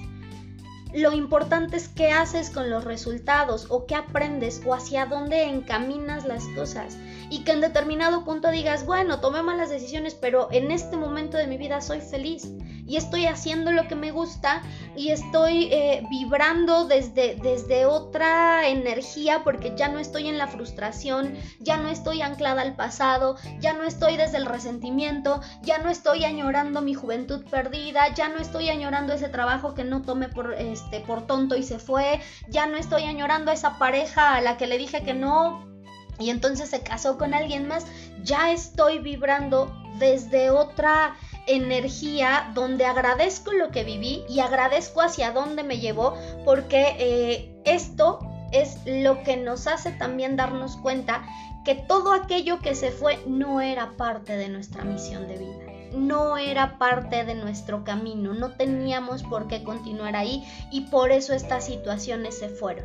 Lo 0.92 1.12
importante 1.12 1.76
es 1.76 1.88
qué 1.88 2.12
haces 2.12 2.50
con 2.50 2.70
los 2.70 2.84
resultados 2.84 3.66
o 3.70 3.86
qué 3.86 3.94
aprendes 3.94 4.62
o 4.66 4.74
hacia 4.74 5.06
dónde 5.06 5.44
encaminas 5.44 6.24
las 6.24 6.44
cosas 6.54 6.96
y 7.30 7.44
que 7.44 7.52
en 7.52 7.60
determinado 7.60 8.24
punto 8.24 8.50
digas, 8.50 8.86
bueno, 8.86 9.20
tomé 9.20 9.42
malas 9.42 9.70
decisiones, 9.70 10.14
pero 10.14 10.48
en 10.50 10.70
este 10.70 10.96
momento 10.96 11.36
de 11.36 11.46
mi 11.46 11.58
vida 11.58 11.80
soy 11.80 12.00
feliz 12.00 12.48
y 12.88 12.96
estoy 12.96 13.26
haciendo 13.26 13.70
lo 13.70 13.86
que 13.86 13.94
me 13.94 14.12
gusta 14.12 14.62
y 14.96 15.10
estoy 15.10 15.64
eh, 15.70 16.02
vibrando 16.08 16.86
desde, 16.86 17.36
desde 17.36 17.84
otra 17.84 18.66
energía 18.68 19.44
porque 19.44 19.74
ya 19.76 19.88
no 19.88 19.98
estoy 19.98 20.26
en 20.28 20.38
la 20.38 20.48
frustración, 20.48 21.34
ya 21.60 21.76
no 21.76 21.90
estoy 21.90 22.22
anclada 22.22 22.62
al 22.62 22.76
pasado, 22.76 23.36
ya 23.60 23.74
no 23.74 23.84
estoy 23.84 24.16
desde 24.16 24.38
el 24.38 24.46
resentimiento, 24.46 25.42
ya 25.62 25.78
no 25.78 25.90
estoy 25.90 26.24
añorando 26.24 26.80
mi 26.80 26.94
juventud 26.94 27.44
perdida, 27.50 28.14
ya 28.14 28.30
no 28.30 28.38
estoy 28.38 28.70
añorando 28.70 29.12
ese 29.12 29.28
trabajo 29.28 29.74
que 29.74 29.84
no 29.84 30.00
tomé 30.00 30.28
por, 30.28 30.54
este, 30.54 31.00
por 31.00 31.26
tonto 31.26 31.56
y 31.56 31.62
se 31.64 31.78
fue, 31.78 32.20
ya 32.48 32.66
no 32.66 32.78
estoy 32.78 33.02
añorando 33.02 33.50
a 33.50 33.54
esa 33.54 33.78
pareja 33.78 34.34
a 34.34 34.40
la 34.40 34.56
que 34.56 34.66
le 34.66 34.78
dije 34.78 35.02
que 35.02 35.12
no 35.12 35.77
y 36.18 36.30
entonces 36.30 36.70
se 36.70 36.82
casó 36.82 37.18
con 37.18 37.34
alguien 37.34 37.66
más, 37.66 37.86
ya 38.22 38.52
estoy 38.52 38.98
vibrando 38.98 39.72
desde 39.98 40.50
otra 40.50 41.16
energía 41.46 42.50
donde 42.54 42.84
agradezco 42.84 43.52
lo 43.52 43.70
que 43.70 43.84
viví 43.84 44.24
y 44.28 44.40
agradezco 44.40 45.00
hacia 45.00 45.32
dónde 45.32 45.62
me 45.62 45.78
llevó 45.78 46.14
porque 46.44 46.94
eh, 46.98 47.62
esto 47.64 48.20
es 48.52 48.78
lo 48.86 49.22
que 49.22 49.36
nos 49.36 49.66
hace 49.66 49.92
también 49.92 50.36
darnos 50.36 50.76
cuenta 50.76 51.22
que 51.64 51.74
todo 51.74 52.12
aquello 52.12 52.60
que 52.60 52.74
se 52.74 52.90
fue 52.90 53.18
no 53.26 53.60
era 53.60 53.96
parte 53.96 54.36
de 54.36 54.48
nuestra 54.48 54.84
misión 54.84 55.26
de 55.26 55.36
vida 55.38 55.78
no 55.92 56.36
era 56.36 56.78
parte 56.78 57.24
de 57.24 57.34
nuestro 57.34 57.84
camino, 57.84 58.34
no 58.34 58.52
teníamos 58.52 59.22
por 59.22 59.48
qué 59.48 59.64
continuar 59.64 60.16
ahí 60.16 60.44
y 60.70 60.82
por 60.82 61.12
eso 61.12 61.32
estas 61.32 61.64
situaciones 61.64 62.38
se 62.38 62.48
fueron. 62.48 62.84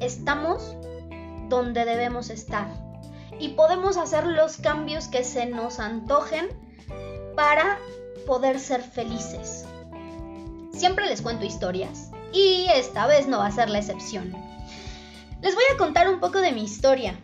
Estamos 0.00 0.76
donde 1.48 1.84
debemos 1.84 2.30
estar 2.30 2.68
y 3.38 3.50
podemos 3.50 3.96
hacer 3.96 4.26
los 4.26 4.56
cambios 4.56 5.08
que 5.08 5.24
se 5.24 5.46
nos 5.46 5.80
antojen 5.80 6.48
para 7.34 7.78
poder 8.26 8.60
ser 8.60 8.82
felices. 8.82 9.66
Siempre 10.72 11.06
les 11.06 11.22
cuento 11.22 11.44
historias 11.44 12.10
y 12.32 12.66
esta 12.74 13.06
vez 13.06 13.26
no 13.26 13.38
va 13.38 13.46
a 13.46 13.52
ser 13.52 13.70
la 13.70 13.78
excepción. 13.78 14.34
Les 15.42 15.54
voy 15.54 15.64
a 15.72 15.76
contar 15.76 16.08
un 16.08 16.20
poco 16.20 16.40
de 16.40 16.52
mi 16.52 16.64
historia 16.64 17.18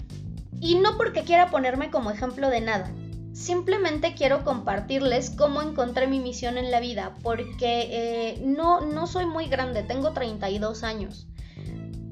y 0.60 0.76
no 0.76 0.96
porque 0.96 1.24
quiera 1.24 1.50
ponerme 1.50 1.90
como 1.90 2.10
ejemplo 2.10 2.50
de 2.50 2.60
nada. 2.60 2.90
Simplemente 3.32 4.14
quiero 4.14 4.44
compartirles 4.44 5.30
cómo 5.30 5.62
encontré 5.62 6.06
mi 6.06 6.20
misión 6.20 6.58
en 6.58 6.70
la 6.70 6.80
vida, 6.80 7.14
porque 7.22 7.88
eh, 7.90 8.42
no, 8.44 8.80
no 8.80 9.06
soy 9.06 9.24
muy 9.24 9.46
grande, 9.46 9.82
tengo 9.82 10.12
32 10.12 10.82
años 10.82 11.26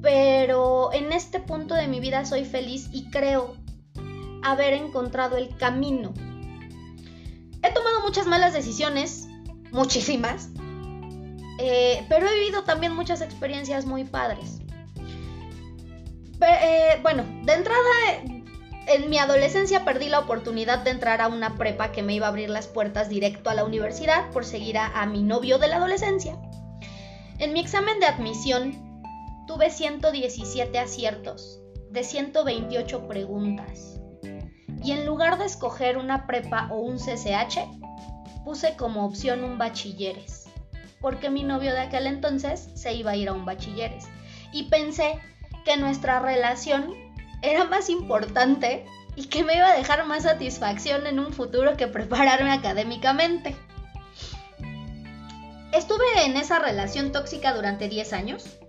pero 0.01 0.93
en 0.93 1.11
este 1.11 1.39
punto 1.39 1.75
de 1.75 1.87
mi 1.87 1.99
vida 1.99 2.25
soy 2.25 2.45
feliz 2.45 2.89
y 2.91 3.09
creo 3.09 3.55
haber 4.43 4.73
encontrado 4.73 5.37
el 5.37 5.55
camino. 5.57 6.13
He 7.61 7.73
tomado 7.73 8.01
muchas 8.01 8.25
malas 8.25 8.53
decisiones, 8.53 9.27
muchísimas, 9.71 10.49
eh, 11.59 12.05
pero 12.07 12.27
he 12.27 12.39
vivido 12.39 12.63
también 12.63 12.95
muchas 12.95 13.21
experiencias 13.21 13.85
muy 13.85 14.05
padres. 14.05 14.61
Eh, 16.41 16.99
bueno, 17.01 17.25
de 17.43 17.53
entrada, 17.53 17.79
en 18.87 19.09
mi 19.09 19.17
adolescencia 19.17 19.83
perdí 19.83 20.07
la 20.07 20.19
oportunidad 20.19 20.79
de 20.79 20.91
entrar 20.91 21.19
a 21.19 21.27
una 21.27 21.57
prepa 21.57 21.91
que 21.91 22.01
me 22.01 22.13
iba 22.13 22.27
a 22.27 22.29
abrir 22.29 22.49
las 22.49 22.67
puertas 22.67 23.09
directo 23.09 23.49
a 23.49 23.55
la 23.55 23.65
universidad 23.65 24.31
por 24.31 24.45
seguir 24.45 24.77
a 24.77 25.05
mi 25.05 25.21
novio 25.21 25.57
de 25.57 25.67
la 25.67 25.75
adolescencia. 25.75 26.37
En 27.39 27.51
mi 27.51 27.59
examen 27.59 27.99
de 27.99 28.05
admisión 28.05 28.88
tuve 29.49 29.71
117 29.71 30.77
aciertos 30.77 31.59
de 31.89 32.03
128 32.03 33.07
preguntas. 33.07 33.99
Y 34.83 34.91
en 34.91 35.07
lugar 35.07 35.39
de 35.39 35.45
escoger 35.45 35.97
una 35.97 36.27
prepa 36.27 36.67
o 36.71 36.77
un 36.77 36.97
CCH, 36.99 37.57
puse 38.45 38.75
como 38.75 39.03
opción 39.03 39.43
un 39.43 39.57
bachilleres, 39.57 40.45
porque 41.01 41.31
mi 41.31 41.41
novio 41.41 41.71
de 41.71 41.79
aquel 41.79 42.05
entonces 42.05 42.69
se 42.75 42.93
iba 42.93 43.09
a 43.09 43.15
ir 43.15 43.27
a 43.27 43.33
un 43.33 43.43
bachilleres. 43.43 44.05
Y 44.53 44.65
pensé 44.65 45.19
que 45.65 45.77
nuestra 45.77 46.19
relación 46.19 46.93
era 47.41 47.63
más 47.63 47.89
importante 47.89 48.85
y 49.15 49.29
que 49.29 49.43
me 49.43 49.55
iba 49.55 49.69
a 49.69 49.75
dejar 49.75 50.05
más 50.05 50.23
satisfacción 50.23 51.07
en 51.07 51.17
un 51.17 51.33
futuro 51.33 51.75
que 51.75 51.87
prepararme 51.87 52.51
académicamente. 52.51 53.55
Estuve 55.73 56.05
en 56.25 56.37
esa 56.37 56.59
relación 56.59 57.11
tóxica 57.11 57.55
durante 57.55 57.89
10 57.89 58.13
años 58.13 58.59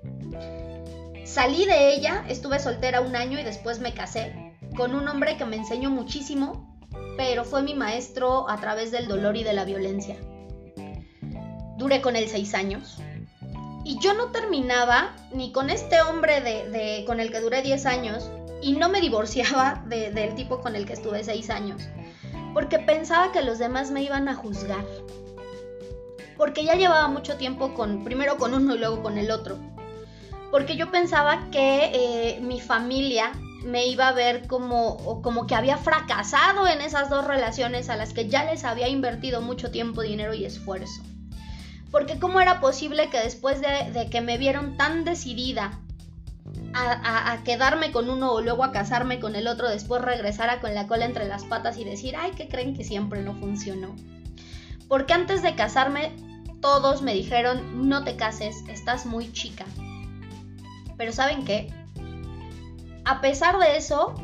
Salí 1.31 1.65
de 1.65 1.95
ella, 1.95 2.25
estuve 2.29 2.59
soltera 2.59 3.01
un 3.01 3.15
año 3.15 3.39
y 3.39 3.45
después 3.45 3.79
me 3.79 3.95
casé 3.95 4.53
con 4.77 4.97
un 4.97 5.07
hombre 5.07 5.37
que 5.37 5.45
me 5.45 5.55
enseñó 5.55 5.89
muchísimo, 5.89 6.77
pero 7.17 7.45
fue 7.45 7.63
mi 7.63 7.73
maestro 7.73 8.51
a 8.51 8.57
través 8.57 8.91
del 8.91 9.07
dolor 9.07 9.37
y 9.37 9.45
de 9.45 9.53
la 9.53 9.65
violencia. 9.65 10.17
Duré 11.77 12.01
con 12.01 12.17
él 12.17 12.27
seis 12.27 12.53
años. 12.53 12.99
Y 13.85 14.01
yo 14.01 14.13
no 14.15 14.33
terminaba 14.33 15.15
ni 15.33 15.53
con 15.53 15.71
este 15.71 16.03
hombre 16.03 16.41
de, 16.41 17.05
con 17.07 17.21
el 17.21 17.31
que 17.31 17.39
duré 17.39 17.63
10 17.63 17.87
años 17.87 18.29
y 18.61 18.73
no 18.73 18.89
me 18.89 19.01
divorciaba 19.01 19.85
del 19.87 20.35
tipo 20.35 20.61
con 20.61 20.75
el 20.75 20.85
que 20.85 20.95
estuve 20.95 21.23
seis 21.23 21.49
años. 21.49 21.81
Porque 22.55 22.81
pensaba 22.81 23.31
que 23.31 23.43
los 23.43 23.61
demás 23.61 23.93
me 23.93 24.03
iban 24.03 24.29
a 24.29 24.35
juzgar. 24.35 24.85
Porque 26.37 26.65
ya 26.65 26.75
llevaba 26.75 27.07
mucho 27.07 27.37
tiempo 27.37 27.73
con, 27.75 28.03
primero 28.03 28.37
con 28.37 28.53
uno 28.53 28.75
y 28.75 28.79
luego 28.79 29.01
con 29.01 29.17
el 29.17 29.31
otro 29.31 29.71
porque 30.51 30.77
yo 30.77 30.91
pensaba 30.91 31.51
que 31.51 31.91
eh, 31.93 32.41
mi 32.41 32.61
familia 32.61 33.33
me 33.65 33.87
iba 33.87 34.09
a 34.09 34.13
ver 34.13 34.47
como, 34.47 35.23
como 35.23 35.47
que 35.47 35.55
había 35.55 35.77
fracasado 35.77 36.67
en 36.67 36.81
esas 36.81 37.11
dos 37.11 37.27
relaciones 37.27 37.89
a 37.91 37.97
las 37.97 38.13
que 38.13 38.29
ya 38.29 38.45
les 38.45 38.65
había 38.65 38.89
invertido 38.89 39.43
mucho 39.43 39.71
tiempo, 39.71 40.03
dinero 40.03 40.35
y 40.35 40.45
esfuerzo. 40.45 41.03
Porque 41.91 42.19
cómo 42.19 42.41
era 42.41 42.61
posible 42.61 43.11
que 43.11 43.19
después 43.19 43.61
de, 43.61 44.09
que 44.11 44.21
me 44.21 44.39
vieron 44.39 44.77
tan 44.77 45.05
decidida 45.05 45.79
a, 46.73 47.33
a, 47.33 47.43
quedarme 47.43 47.91
con 47.91 48.09
uno 48.09 48.33
o 48.33 48.41
luego 48.41 48.65
a 48.65 48.73
casarme 48.73 49.19
con 49.21 49.35
el 49.35 49.49
otro, 49.49 49.69
después 49.69 50.01
regresara 50.01 50.61
con 50.61 50.75
la 50.75 50.87
cola 50.87 51.05
entre 51.05 51.27
las 51.27 51.45
patas 51.45 51.79
y 51.79 51.85
decir, 51.85 52.15
ay, 52.17 52.31
que 52.33 52.49
creen 52.49 52.77
que 52.77 52.85
siempre 52.85 53.23
no 53.23 53.35
funcionó. 53.35 53.95
Porque 54.89 55.13
antes 55.13 55.43
de 55.43 55.55
casarme, 55.57 56.13
todos 56.61 57.03
me 57.03 57.13
dijeron, 57.13 57.89
no 57.89 58.05
te 58.05 58.17
cases, 58.17 58.65
estás 58.69 59.05
muy 59.05 59.33
chica, 59.33 59.67
pero 61.01 61.13
¿saben 61.13 61.47
qué? 61.47 61.73
A 63.07 63.23
pesar 63.23 63.59
de 63.59 63.79
eso, 63.79 64.15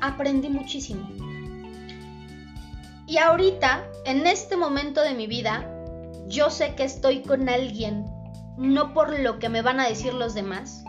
aprendí 0.00 0.48
muchísimo. 0.48 1.08
Y 3.08 3.18
ahorita, 3.18 3.84
en 4.04 4.28
este 4.28 4.56
momento 4.56 5.00
de 5.00 5.14
mi 5.14 5.26
vida, 5.26 5.68
yo 6.28 6.50
sé 6.50 6.76
que 6.76 6.84
estoy 6.84 7.22
con 7.22 7.48
alguien, 7.48 8.06
no 8.56 8.94
por 8.94 9.18
lo 9.18 9.40
que 9.40 9.48
me 9.48 9.60
van 9.60 9.80
a 9.80 9.88
decir 9.88 10.14
los 10.14 10.34
demás. 10.34 10.84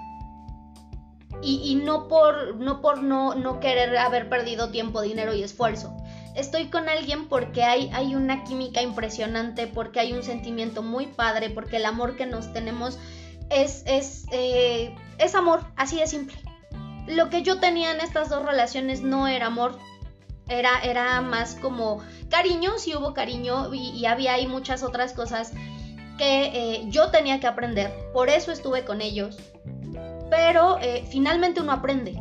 Y, 1.41 1.73
no 1.83 2.07
por, 2.07 2.57
no, 2.57 2.79
por 2.79 3.01
no, 3.01 3.33
no, 3.33 3.59
querer 3.59 3.97
haber 3.97 4.29
perdido 4.29 4.69
tiempo, 4.69 5.01
dinero 5.01 5.33
y 5.33 5.41
esfuerzo. 5.41 5.97
Estoy 6.35 6.67
con 6.67 6.87
alguien 6.87 7.29
porque 7.29 7.63
hay, 7.63 7.89
hay 7.93 8.13
una 8.13 8.43
química 8.43 8.83
impresionante, 8.83 9.65
porque 9.65 9.99
hay 9.99 10.13
un 10.13 10.21
sentimiento 10.21 10.83
muy 10.83 11.07
padre, 11.07 11.49
porque 11.49 11.77
el 11.77 11.85
amor 11.85 12.15
que 12.15 12.27
nos 12.27 12.53
tenemos 12.53 12.99
es, 13.49 13.83
es, 13.85 14.25
eh, 14.31 14.95
es 15.17 15.35
amor, 15.35 15.65
así 15.75 15.99
de 15.99 16.07
simple. 16.07 16.35
Lo 17.07 17.29
que 17.29 17.41
yo 17.41 17.59
tenía 17.59 17.91
en 17.91 17.99
estas 17.99 18.29
dos 18.29 18.45
relaciones 18.45 19.01
no 19.01 19.27
era 19.27 19.47
amor, 19.47 19.77
era, 20.47 20.79
era 20.83 21.21
más 21.21 21.55
como 21.55 22.01
cariño, 22.29 22.77
sí 22.77 22.95
hubo 22.95 23.13
cariño 23.13 23.73
y, 23.73 24.05
había 24.05 24.33
ahí 24.33 24.47
muchas 24.47 24.83
otras 24.83 25.13
cosas 25.13 25.53
que 26.17 26.45
eh, 26.45 26.85
yo 26.89 27.09
tenía 27.09 27.39
que 27.39 27.47
aprender, 27.47 27.91
por 28.13 28.29
eso 28.29 28.51
estuve 28.51 28.85
con 28.85 29.01
ellos, 29.01 29.37
pero 30.29 30.79
eh, 30.79 31.05
finalmente 31.09 31.61
uno 31.61 31.71
aprende. 31.71 32.19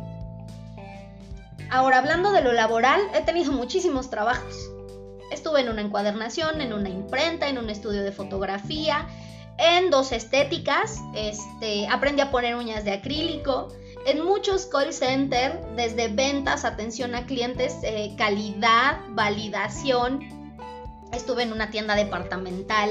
Ahora, 1.69 1.97
hablando 1.97 2.31
de 2.31 2.41
lo 2.41 2.53
laboral, 2.53 3.01
he 3.15 3.21
tenido 3.21 3.51
muchísimos 3.53 4.09
trabajos. 4.09 4.69
Estuve 5.31 5.61
en 5.61 5.69
una 5.69 5.81
encuadernación, 5.81 6.61
en 6.61 6.73
una 6.73 6.89
imprenta, 6.89 7.47
en 7.47 7.57
un 7.57 7.69
estudio 7.69 8.03
de 8.03 8.11
fotografía, 8.11 9.07
en 9.57 9.89
dos 9.89 10.11
estéticas, 10.11 11.01
este, 11.15 11.87
aprendí 11.87 12.21
a 12.21 12.31
poner 12.31 12.55
uñas 12.55 12.83
de 12.83 12.93
acrílico, 12.93 13.69
en 14.05 14.23
muchos 14.23 14.65
call 14.65 14.93
centers, 14.93 15.55
desde 15.75 16.09
ventas, 16.09 16.65
atención 16.65 17.15
a 17.15 17.25
clientes, 17.25 17.77
eh, 17.83 18.13
calidad, 18.17 18.97
validación. 19.09 20.19
Estuve 21.13 21.43
en 21.43 21.53
una 21.53 21.69
tienda 21.69 21.95
departamental, 21.95 22.89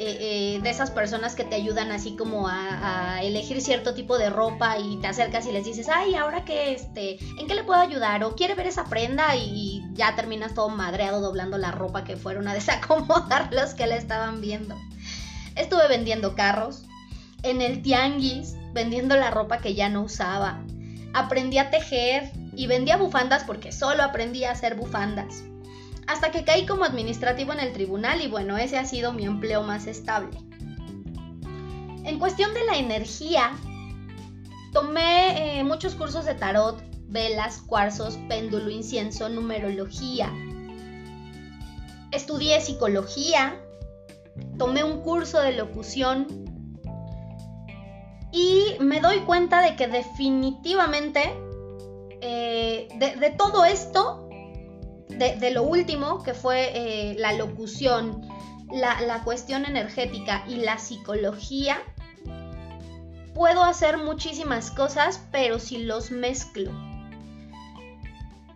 eh, 0.00 0.54
eh, 0.56 0.60
de 0.62 0.70
esas 0.70 0.92
personas 0.92 1.34
que 1.34 1.42
te 1.42 1.56
ayudan 1.56 1.90
así 1.90 2.14
como 2.14 2.46
a, 2.46 3.20
elegir 3.20 3.60
cierto 3.60 3.94
tipo 3.94 4.16
de 4.16 4.30
ropa 4.30 4.78
y 4.78 4.96
te 4.98 5.08
acercas 5.08 5.44
y 5.46 5.50
les 5.50 5.64
dices, 5.64 5.88
ay, 5.88 6.14
ahora 6.14 6.44
que 6.44 6.72
este, 6.72 7.18
¿en 7.36 7.48
qué 7.48 7.56
le 7.56 7.64
puedo 7.64 7.80
ayudar? 7.80 8.22
O 8.22 8.36
quiere 8.36 8.54
ver 8.54 8.68
esa 8.68 8.84
prenda 8.84 9.34
y 9.34 9.82
ya 9.94 10.14
terminas 10.14 10.54
todo 10.54 10.68
madreado 10.68 11.20
doblando 11.20 11.58
la 11.58 11.72
ropa 11.72 12.04
que 12.04 12.16
fueron 12.16 12.46
a 12.46 12.54
desacomodar 12.54 13.52
los 13.52 13.74
que 13.74 13.88
la 13.88 13.96
estaban 13.96 14.40
viendo. 14.40 14.76
Estuve 15.58 15.88
vendiendo 15.88 16.34
carros, 16.34 16.84
en 17.42 17.60
el 17.60 17.82
tianguis, 17.82 18.56
vendiendo 18.72 19.16
la 19.16 19.30
ropa 19.30 19.58
que 19.58 19.74
ya 19.74 19.88
no 19.88 20.02
usaba. 20.02 20.64
Aprendí 21.12 21.58
a 21.58 21.70
tejer 21.70 22.30
y 22.54 22.66
vendía 22.66 22.96
bufandas 22.96 23.44
porque 23.44 23.72
solo 23.72 24.02
aprendí 24.02 24.44
a 24.44 24.52
hacer 24.52 24.74
bufandas 24.74 25.44
hasta 26.08 26.30
que 26.30 26.42
caí 26.42 26.64
como 26.64 26.84
administrativo 26.84 27.52
en 27.52 27.60
el 27.60 27.72
tribunal 27.72 28.22
y 28.22 28.28
bueno, 28.28 28.56
ese 28.56 28.78
ha 28.78 28.86
sido 28.86 29.12
mi 29.12 29.26
empleo 29.26 29.62
más 29.62 29.86
estable. 29.86 30.38
En 32.04 32.18
cuestión 32.18 32.54
de 32.54 32.64
la 32.64 32.78
energía, 32.78 33.52
tomé 34.72 35.58
eh, 35.58 35.64
muchos 35.64 35.94
cursos 35.94 36.24
de 36.24 36.34
tarot, 36.34 36.82
velas, 37.08 37.58
cuarzos, 37.58 38.18
péndulo, 38.26 38.70
incienso, 38.70 39.28
numerología. 39.28 40.32
Estudié 42.10 42.62
psicología, 42.62 43.60
tomé 44.58 44.84
un 44.84 45.02
curso 45.02 45.40
de 45.40 45.52
locución 45.52 46.26
y 48.32 48.76
me 48.80 49.00
doy 49.00 49.20
cuenta 49.20 49.62
de 49.62 49.76
que 49.76 49.88
definitivamente 49.88 51.22
eh, 52.20 52.88
de 52.98 53.30
todo 53.30 53.64
esto 53.64 54.28
de, 55.18 55.50
lo 55.50 55.62
último, 55.64 56.22
que 56.22 56.34
fue 56.34 56.70
eh, 56.74 57.16
la 57.18 57.32
locución, 57.32 58.22
la, 58.70 59.22
cuestión 59.24 59.64
energética 59.64 60.44
y 60.48 60.56
la 60.56 60.78
psicología, 60.78 61.78
puedo 63.34 63.64
hacer 63.64 63.98
muchísimas 63.98 64.70
cosas, 64.70 65.26
pero 65.32 65.58
si 65.58 65.78
los 65.78 66.10
mezclo. 66.10 66.70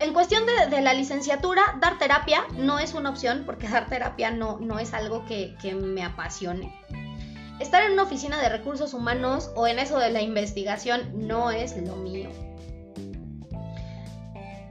En 0.02 0.12
cuestión 0.12 0.42
de, 0.46 0.80
la 0.80 0.94
licenciatura, 0.94 1.62
dar 1.80 1.96
terapia 1.96 2.44
no 2.56 2.80
es 2.80 2.92
una 2.92 3.10
opción, 3.10 3.44
porque 3.46 3.68
dar 3.68 3.86
terapia 3.86 4.32
no, 4.32 4.58
no 4.58 4.80
es 4.80 4.94
algo 4.94 5.24
que, 5.26 5.54
que 5.62 5.76
me 5.76 6.02
apasione. 6.02 6.74
Estar 7.60 7.84
en 7.84 7.92
una 7.92 8.02
oficina 8.02 8.42
de 8.42 8.48
recursos 8.48 8.94
humanos 8.94 9.52
o 9.54 9.68
en 9.68 9.78
eso 9.78 10.00
de 10.00 10.10
la 10.10 10.20
investigación 10.20 11.28
no 11.28 11.52
es 11.52 11.76
lo 11.76 11.94
mío. 11.94 12.30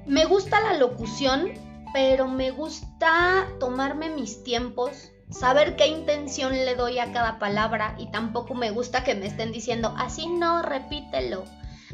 Me 0.05 0.25
gusta 0.25 0.59
la 0.59 0.73
locución, 0.73 1.53
pero 1.93 2.27
me 2.27 2.51
gusta 2.51 3.47
tomarme 3.57 4.09
mis 4.09 4.43
tiempos, 4.43 5.13
saber 5.29 5.77
qué 5.77 5.87
intención 5.87 6.51
le 6.51 6.75
doy 6.75 6.99
a 6.99 7.13
cada 7.13 7.39
palabra 7.39 7.95
y 7.97 8.11
tampoco 8.11 8.53
me 8.53 8.69
gusta 8.69 9.05
que 9.05 9.15
me 9.15 9.27
estén 9.27 9.53
diciendo, 9.53 9.95
así 9.97 10.27
no, 10.27 10.61
repítelo, 10.61 11.45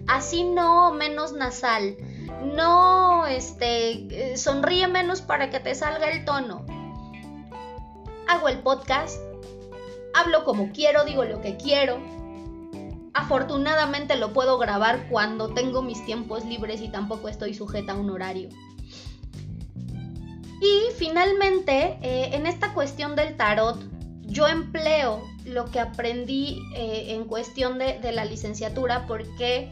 así 0.07 0.43
no, 0.43 0.91
menos 0.91 1.33
nasal, 1.33 1.97
no, 2.43 3.25
este, 3.27 4.31
eh, 4.31 4.37
sonríe 4.37 4.87
menos 4.87 5.21
para 5.21 5.49
que 5.49 5.59
te 5.59 5.75
salga 5.75 6.09
el 6.09 6.25
tono. 6.25 6.65
Hago 8.27 8.49
el 8.49 8.59
podcast, 8.59 9.19
hablo 10.13 10.43
como 10.43 10.71
quiero, 10.71 11.05
digo 11.05 11.23
lo 11.23 11.41
que 11.41 11.57
quiero. 11.57 11.99
Afortunadamente 13.13 14.15
lo 14.15 14.33
puedo 14.33 14.57
grabar 14.57 15.07
cuando 15.09 15.49
tengo 15.49 15.81
mis 15.81 16.05
tiempos 16.05 16.45
libres 16.45 16.81
y 16.81 16.89
tampoco 16.89 17.29
estoy 17.29 17.53
sujeta 17.53 17.93
a 17.93 17.95
un 17.95 18.09
horario. 18.09 18.49
Y 20.61 20.91
finalmente, 20.97 21.97
eh, 22.01 22.29
en 22.33 22.45
esta 22.45 22.73
cuestión 22.73 23.15
del 23.15 23.37
tarot, 23.37 23.79
yo 24.23 24.47
empleo 24.47 25.23
lo 25.45 25.65
que 25.65 25.79
aprendí 25.79 26.61
eh, 26.75 27.15
en 27.15 27.25
cuestión 27.25 27.77
de, 27.77 27.99
de, 27.99 28.11
la 28.11 28.25
licenciatura 28.25 29.05
porque, 29.07 29.71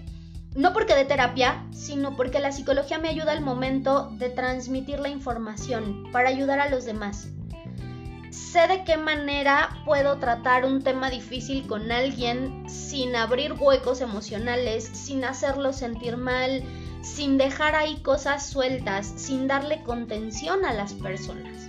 no 0.56 0.72
porque 0.72 0.96
de 0.96 1.06
terapia, 1.06 1.65
sino 1.72 2.15
porque 2.15 2.39
la 2.39 2.54
psicología 2.54 2.98
me 2.98 3.10
ayuda 3.10 3.34
al 3.34 3.41
momento 3.41 4.10
de 4.13 4.30
transmitir 4.30 5.00
la 5.00 5.10
información 5.10 6.10
para 6.12 6.30
ayudar 6.30 6.60
a 6.60 6.70
los 6.70 6.86
demás. 6.86 7.28
Sé 8.32 8.68
de 8.68 8.84
qué 8.86 8.98
manera 8.98 9.82
puedo 9.86 10.18
tratar 10.18 10.65
un 10.65 10.82
tema 10.82 11.10
difícil 11.10 11.68
con 11.68 11.91
alguien 11.91 12.70
sin 12.70 13.15
abrir 13.15 13.54
huecos 13.54 14.00
emocionales, 14.02 14.86
sin 14.86 15.26
hacerlo 15.26 15.74
sentir 15.74 16.15
mal, 16.18 16.63
sin 17.02 17.38
dejar 17.38 17.76
ahí 17.76 17.98
cosas 18.02 18.50
sueltas, 18.50 19.08
sin 19.18 19.48
darle 19.48 19.84
contención 19.84 20.65
a 20.65 20.74
las 20.74 20.94
personas. 20.94 21.64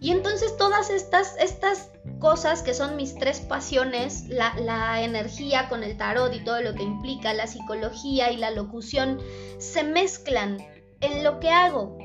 Y 0.00 0.12
entonces 0.12 0.56
todas 0.56 0.90
estas, 0.90 1.36
estas 1.38 1.90
cosas 2.20 2.62
que 2.62 2.74
son 2.74 2.96
mis 2.96 3.16
tres 3.16 3.40
pasiones, 3.40 4.28
la, 4.28 4.54
la, 4.60 5.02
energía 5.02 5.68
con 5.68 5.82
el 5.82 5.96
tarot 5.96 6.32
y 6.34 6.44
todo 6.44 6.60
lo 6.62 6.74
que 6.74 6.84
implica, 6.84 7.34
la 7.34 7.46
psicología 7.46 8.30
y 8.30 8.36
la 8.36 8.50
locución, 8.50 9.20
se 9.58 9.82
mezclan 9.82 10.58
en 11.00 11.24
lo 11.24 11.40
que 11.40 11.50
hago. 11.50 11.98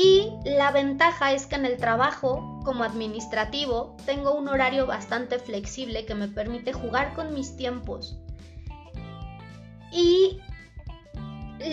Y 0.00 0.30
la 0.44 0.70
ventaja 0.70 1.32
es 1.32 1.46
que 1.46 1.56
en 1.56 1.64
el 1.64 1.76
trabajo, 1.76 2.60
como 2.64 2.84
administrativo, 2.84 3.96
tengo 4.06 4.32
un 4.32 4.46
horario 4.46 4.86
bastante 4.86 5.40
flexible 5.40 6.06
que 6.06 6.14
me 6.14 6.28
permite 6.28 6.72
jugar 6.72 7.14
con 7.14 7.34
mis 7.34 7.56
tiempos. 7.56 8.16
Y 9.90 10.38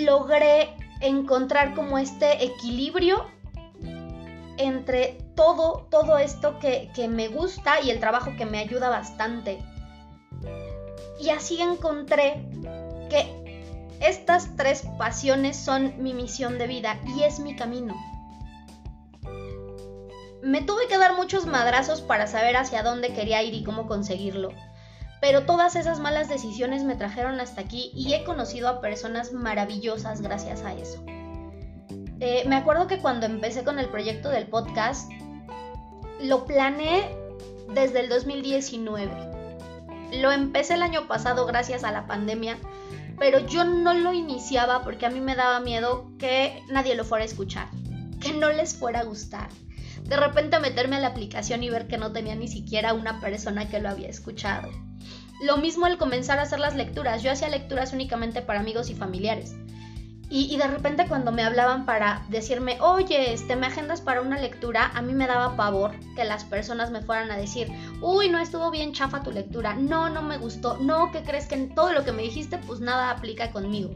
logré 0.04 0.76
encontrar 1.02 1.76
como 1.76 2.00
este 2.00 2.44
equilibrio 2.44 3.28
entre 4.58 5.18
todo, 5.36 5.88
todo 5.89 6.18
esto 6.18 6.60
que, 6.60 6.89
que, 6.96 7.08
me 7.08 7.28
gusta 7.28 7.82
y 7.82 7.89
el 7.89 8.00
trabajo 8.00 8.32
que 8.38 8.46
me 8.46 8.60
ayuda 8.60 8.89
bastante. 8.89 9.60
Y 11.20 11.30
así 11.30 11.62
encontré 11.62 12.46
que 13.10 13.63
estas 14.02 14.56
tres 14.56 14.84
pasiones 14.98 15.58
son 15.58 16.02
mi 16.02 16.13
misión 16.13 16.58
de 16.58 16.68
vida 16.68 17.00
y 17.15 17.24
es 17.24 17.39
mi 17.39 17.56
camino. 17.56 17.96
Me 20.41 20.62
tuve 20.62 20.88
que 20.88 20.98
dar 20.98 21.15
muchos 21.15 21.46
madrazos 21.46 22.02
para 22.02 22.28
saber 22.28 22.56
hacia 22.56 22.84
dónde 22.84 23.13
quería 23.13 23.41
ir 23.41 23.54
y 23.54 23.63
cómo 23.63 23.88
conseguirlo 23.88 24.50
pero 25.26 25.48
todas 25.48 25.76
esas 25.76 26.00
malas 26.00 26.30
decisiones 26.30 26.84
me 26.84 26.96
trajeron 26.96 27.39
hasta 27.39 27.62
aquí 27.62 27.91
y 27.96 28.13
he 28.13 28.24
conocido 28.24 28.70
a 28.70 28.80
personas 28.80 29.34
maravillosas 29.34 30.22
gracias 30.22 30.62
a 30.62 30.74
eso. 30.74 31.04
Eh, 32.19 32.43
me 32.47 32.56
acuerdo 32.56 32.88
que 32.88 32.99
cuando 32.99 33.25
empecé 33.25 33.63
con 33.63 33.80
el 33.80 33.89
proyecto 33.89 34.30
del 34.30 34.47
podcast, 34.47 35.12
lo 36.21 36.45
planeé 36.45 37.10
desde 37.73 37.99
el 38.01 38.10
2019. 38.10 39.12
Lo 40.21 40.32
empecé 40.32 40.75
el 40.75 40.82
año 40.82 41.08
pasado 41.08 41.45
gracias 41.45 41.84
a 41.84 41.91
la 41.91 42.08
pandemia, 42.08 42.58
pero 43.19 43.39
yo 43.39 43.65
no 43.65 43.93
lo 43.93 44.13
iniciaba 44.13 44.84
porque 44.84 45.06
a 45.06 45.10
mí 45.10 45.19
me 45.19 45.36
daba 45.36 45.60
miedo 45.60 46.12
que 46.17 46.62
nadie 46.69 46.95
lo 46.95 47.04
fuera 47.04 47.23
a 47.23 47.28
escuchar, 47.28 47.67
que 48.21 48.34
no 48.34 48.51
les 48.51 48.75
fuera 48.75 49.01
a 49.01 49.06
gustar. 49.06 49.49
De 50.04 50.17
repente 50.17 50.60
meterme 50.60 50.97
a 50.97 50.99
la 50.99 51.08
aplicación 51.08 51.63
y 51.63 51.69
ver 51.69 51.88
que 51.88 51.97
no 51.97 52.12
tenía 52.12 52.36
ni 52.36 52.47
siquiera 52.47 52.93
una 52.93 53.19
persona 53.19 53.67
que 53.67 53.80
lo 53.80 53.89
había 53.89 54.08
escuchado. 54.08 54.69
Lo 55.41 55.58
mismo 55.58 55.86
al 55.86 55.97
comenzar 55.97 56.39
a 56.39 56.43
hacer 56.43 56.60
las 56.60 56.75
lecturas. 56.75 57.23
Yo 57.23 57.32
hacía 57.32 57.49
lecturas 57.49 57.91
únicamente 57.91 58.41
para 58.41 58.60
amigos 58.60 58.89
y 58.89 58.95
familiares. 58.95 59.56
Y, 60.29 60.57
de 60.57 60.67
repente 60.67 61.07
cuando 61.07 61.31
me 61.31 61.43
hablaban 61.43 61.85
para 61.85 62.25
decirme, 62.29 62.77
oye, 62.81 63.33
este, 63.33 63.55
me 63.55 63.67
agendas 63.67 64.01
para 64.01 64.21
una 64.21 64.39
lectura, 64.39 64.91
a 64.95 65.01
mí 65.01 65.13
me 65.13 65.27
daba 65.27 65.55
pavor 65.55 65.91
que 66.15 66.25
las 66.25 66.43
personas 66.43 66.89
me 66.89 67.01
fueran 67.01 67.29
a 67.29 67.38
decir, 67.38 67.71
uy, 68.01 68.29
no 68.29 68.39
estuvo 68.39 68.71
bien 68.71 68.91
chafa 68.91 69.21
tu 69.21 69.31
lectura, 69.31 69.75
no, 69.75 70.09
no 70.09 70.23
me 70.23 70.38
gustó, 70.38 70.77
no, 70.79 71.11
¿qué 71.11 71.21
crees 71.21 71.45
que 71.45 71.55
en 71.55 71.75
todo 71.75 71.93
lo 71.93 72.03
que 72.03 72.11
me 72.11 72.23
dijiste, 72.23 72.57
pues 72.57 72.79
nada 72.79 73.11
aplica 73.11 73.51
conmigo? 73.51 73.95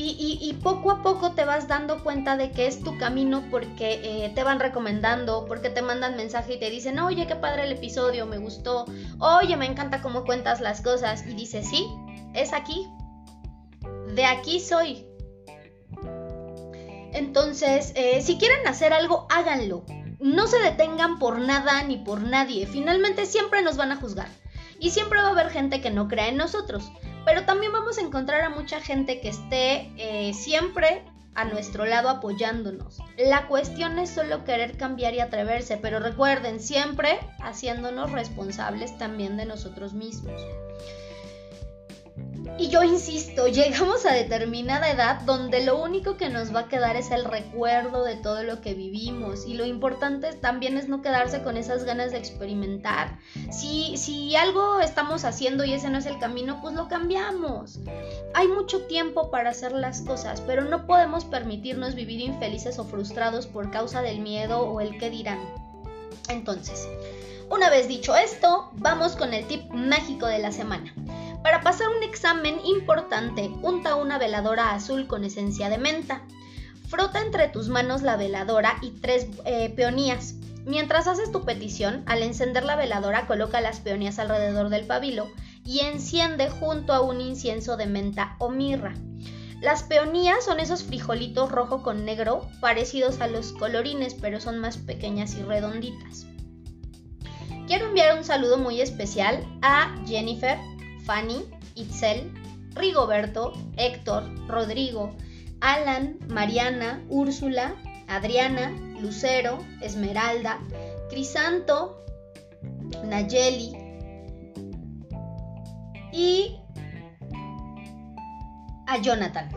Y, 0.00 0.56
poco 0.62 0.92
a 0.92 1.02
poco 1.02 1.32
te 1.32 1.44
vas 1.44 1.66
dando 1.66 2.04
cuenta 2.04 2.36
de 2.36 2.52
que 2.52 2.68
es 2.68 2.84
tu 2.84 2.96
camino 2.98 3.42
porque 3.50 4.00
eh, 4.04 4.32
te 4.32 4.44
van 4.44 4.60
recomendando, 4.60 5.44
porque 5.46 5.70
te 5.70 5.82
mandan 5.82 6.16
mensaje 6.16 6.54
y 6.54 6.60
te 6.60 6.70
dicen, 6.70 7.00
oye, 7.00 7.26
qué 7.26 7.34
padre 7.34 7.64
el 7.64 7.72
episodio, 7.72 8.24
me 8.24 8.38
gustó, 8.38 8.84
oye, 9.18 9.56
me 9.56 9.66
encanta 9.66 10.00
cómo 10.00 10.24
cuentas 10.24 10.60
las 10.60 10.82
cosas. 10.82 11.26
Y 11.26 11.34
dices, 11.34 11.68
sí, 11.68 11.84
es 12.32 12.52
aquí, 12.52 12.86
de 14.14 14.24
aquí 14.24 14.60
soy. 14.60 15.06
Entonces, 17.12 17.92
eh, 17.94 18.20
si 18.22 18.38
quieren 18.38 18.66
hacer 18.66 18.92
algo, 18.92 19.26
háganlo. 19.30 19.84
No 20.20 20.46
se 20.46 20.58
detengan 20.58 21.18
por 21.18 21.38
nada 21.38 21.82
ni 21.82 21.96
por 21.96 22.22
nadie. 22.22 22.66
Finalmente 22.66 23.26
siempre 23.26 23.62
nos 23.62 23.76
van 23.76 23.92
a 23.92 23.96
juzgar. 23.96 24.28
Y 24.80 24.90
siempre 24.90 25.20
va 25.20 25.28
a 25.28 25.32
haber 25.32 25.50
gente 25.50 25.80
que 25.80 25.90
no 25.90 26.06
crea 26.08 26.28
en 26.28 26.36
nosotros 26.36 26.92
pero 27.28 27.44
también 27.44 27.72
vamos 27.72 27.98
a 27.98 28.00
encontrar 28.00 28.40
a 28.40 28.48
mucha 28.48 28.80
gente 28.80 29.20
que 29.20 29.28
esté 29.28 29.92
eh, 29.98 30.32
siempre 30.32 31.02
a 31.34 31.44
nuestro 31.44 31.84
lado 31.84 32.08
apoyándonos. 32.08 33.02
La 33.18 33.48
cuestión 33.48 33.98
es 33.98 34.08
solo 34.08 34.44
querer 34.44 34.78
cambiar 34.78 35.12
y 35.12 35.20
atreverse, 35.20 35.76
pero 35.76 36.00
recuerden, 36.00 36.58
siempre 36.58 37.18
haciéndonos 37.40 38.12
responsables 38.12 38.96
también 38.96 39.36
de 39.36 39.44
nosotros 39.44 39.92
mismos. 39.92 40.40
Y 42.58 42.70
yo 42.70 42.82
insisto, 42.82 43.46
llegamos 43.46 44.04
a 44.04 44.12
determinada 44.12 44.90
edad 44.90 45.20
donde 45.20 45.64
lo 45.64 45.80
único 45.80 46.16
que 46.16 46.28
nos 46.28 46.52
va 46.52 46.60
a 46.60 46.68
quedar 46.68 46.96
es 46.96 47.12
el 47.12 47.24
recuerdo 47.24 48.02
de 48.02 48.16
todo 48.16 48.42
lo 48.42 48.60
que 48.60 48.74
vivimos 48.74 49.46
y 49.46 49.54
lo 49.54 49.64
importante 49.64 50.32
también 50.32 50.76
es 50.76 50.88
no 50.88 51.00
quedarse 51.00 51.42
con 51.44 51.56
esas 51.56 51.84
ganas 51.84 52.10
de 52.10 52.18
experimentar. 52.18 53.16
Si, 53.52 53.96
si 53.96 54.34
algo 54.34 54.80
estamos 54.80 55.24
haciendo 55.24 55.64
y 55.64 55.72
ese 55.72 55.88
no 55.88 55.98
es 55.98 56.06
el 56.06 56.18
camino, 56.18 56.60
pues 56.60 56.74
lo 56.74 56.88
cambiamos. 56.88 57.78
Hay 58.34 58.48
mucho 58.48 58.82
tiempo 58.86 59.30
para 59.30 59.50
hacer 59.50 59.70
las 59.70 60.00
cosas, 60.00 60.40
pero 60.40 60.64
no 60.64 60.84
podemos 60.84 61.24
permitirnos 61.24 61.94
vivir 61.94 62.20
infelices 62.20 62.80
o 62.80 62.84
frustrados 62.84 63.46
por 63.46 63.70
causa 63.70 64.02
del 64.02 64.18
miedo 64.18 64.62
o 64.62 64.80
el 64.80 64.98
que 64.98 65.10
dirán. 65.10 65.38
Entonces, 66.28 66.88
una 67.50 67.70
vez 67.70 67.86
dicho 67.86 68.16
esto, 68.16 68.70
vamos 68.72 69.14
con 69.14 69.32
el 69.32 69.46
tip 69.46 69.70
mágico 69.70 70.26
de 70.26 70.40
la 70.40 70.50
semana. 70.50 70.92
Para 71.42 71.60
pasar 71.62 71.88
un 71.96 72.02
examen 72.02 72.60
importante, 72.64 73.50
unta 73.62 73.94
una 73.94 74.18
veladora 74.18 74.72
azul 74.72 75.06
con 75.06 75.24
esencia 75.24 75.68
de 75.68 75.78
menta. 75.78 76.22
Frota 76.88 77.20
entre 77.20 77.48
tus 77.48 77.68
manos 77.68 78.02
la 78.02 78.16
veladora 78.16 78.76
y 78.82 78.90
tres 78.90 79.28
eh, 79.44 79.72
peonías. 79.74 80.34
Mientras 80.64 81.06
haces 81.06 81.32
tu 81.32 81.44
petición, 81.44 82.02
al 82.06 82.22
encender 82.22 82.64
la 82.64 82.76
veladora 82.76 83.26
coloca 83.26 83.60
las 83.60 83.80
peonías 83.80 84.18
alrededor 84.18 84.68
del 84.68 84.86
pabilo 84.86 85.28
y 85.64 85.80
enciende 85.80 86.50
junto 86.50 86.92
a 86.92 87.00
un 87.00 87.20
incienso 87.20 87.76
de 87.76 87.86
menta 87.86 88.36
o 88.38 88.50
mirra. 88.50 88.94
Las 89.60 89.82
peonías 89.82 90.44
son 90.44 90.60
esos 90.60 90.84
frijolitos 90.84 91.50
rojo 91.50 91.82
con 91.82 92.04
negro 92.04 92.48
parecidos 92.60 93.20
a 93.20 93.26
los 93.26 93.52
colorines, 93.52 94.14
pero 94.14 94.40
son 94.40 94.58
más 94.58 94.76
pequeñas 94.76 95.34
y 95.34 95.42
redonditas. 95.42 96.26
Quiero 97.66 97.86
enviar 97.86 98.16
un 98.16 98.24
saludo 98.24 98.56
muy 98.56 98.80
especial 98.80 99.44
a 99.60 99.94
Jennifer, 100.06 100.58
Fanny, 101.08 101.42
Itzel, 101.74 102.30
Rigoberto, 102.74 103.54
Héctor, 103.78 104.24
Rodrigo, 104.46 105.16
Alan, 105.62 106.18
Mariana, 106.28 107.02
Úrsula, 107.08 107.76
Adriana, 108.08 108.76
Lucero, 109.00 109.64
Esmeralda, 109.80 110.58
Crisanto, 111.08 112.04
Nayeli 113.06 113.72
y 116.12 116.58
a 118.86 118.98
Jonathan. 119.00 119.48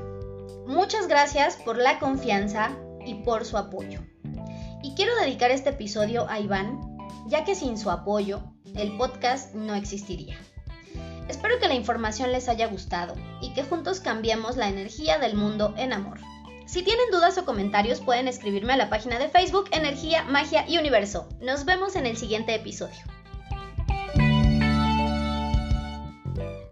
Muchas 0.68 1.10
gracias 1.10 1.58
por 1.58 1.78
la 1.78 2.00
confianza 2.00 2.78
y 3.06 3.16
por 3.26 3.44
su 3.44 3.58
apoyo. 3.58 4.00
Y 4.82 4.96
quiero 4.96 5.14
dedicar 5.18 5.52
este 5.52 5.72
episodio 5.72 6.30
a 6.30 6.40
Iván, 6.40 6.80
ya 7.28 7.44
que 7.44 7.56
sin 7.56 7.78
su 7.78 7.92
apoyo 7.92 8.42
el 8.74 8.96
podcast 8.96 9.54
no 9.54 9.76
existiría. 9.76 10.38
Espero 11.32 11.60
que 11.60 11.70
la 11.70 11.76
información 11.76 12.34
les 12.34 12.50
haya 12.50 12.68
gustado 12.68 13.16
y 13.40 13.54
que 13.54 13.64
juntos 13.64 14.02
cambiemos 14.02 14.58
la 14.58 14.68
energía 14.68 15.18
del 15.18 15.34
mundo 15.34 15.74
en 15.78 15.94
amor. 15.94 16.20
Si 16.66 16.84
tienen 16.84 17.10
dudas 17.10 17.38
o 17.38 17.46
comentarios 17.46 18.02
pueden 18.02 18.28
escribirme 18.28 18.74
a 18.74 18.78
la 18.78 18.90
página 18.90 19.18
de 19.18 19.30
Facebook 19.30 19.70
Energía, 19.72 20.26
Magia 20.26 20.66
y 20.68 20.78
Universo. 20.78 21.30
Nos 21.40 21.64
vemos 21.64 21.96
en 21.96 22.06
el 22.06 22.18
siguiente 22.18 22.54
episodio. 22.54 23.00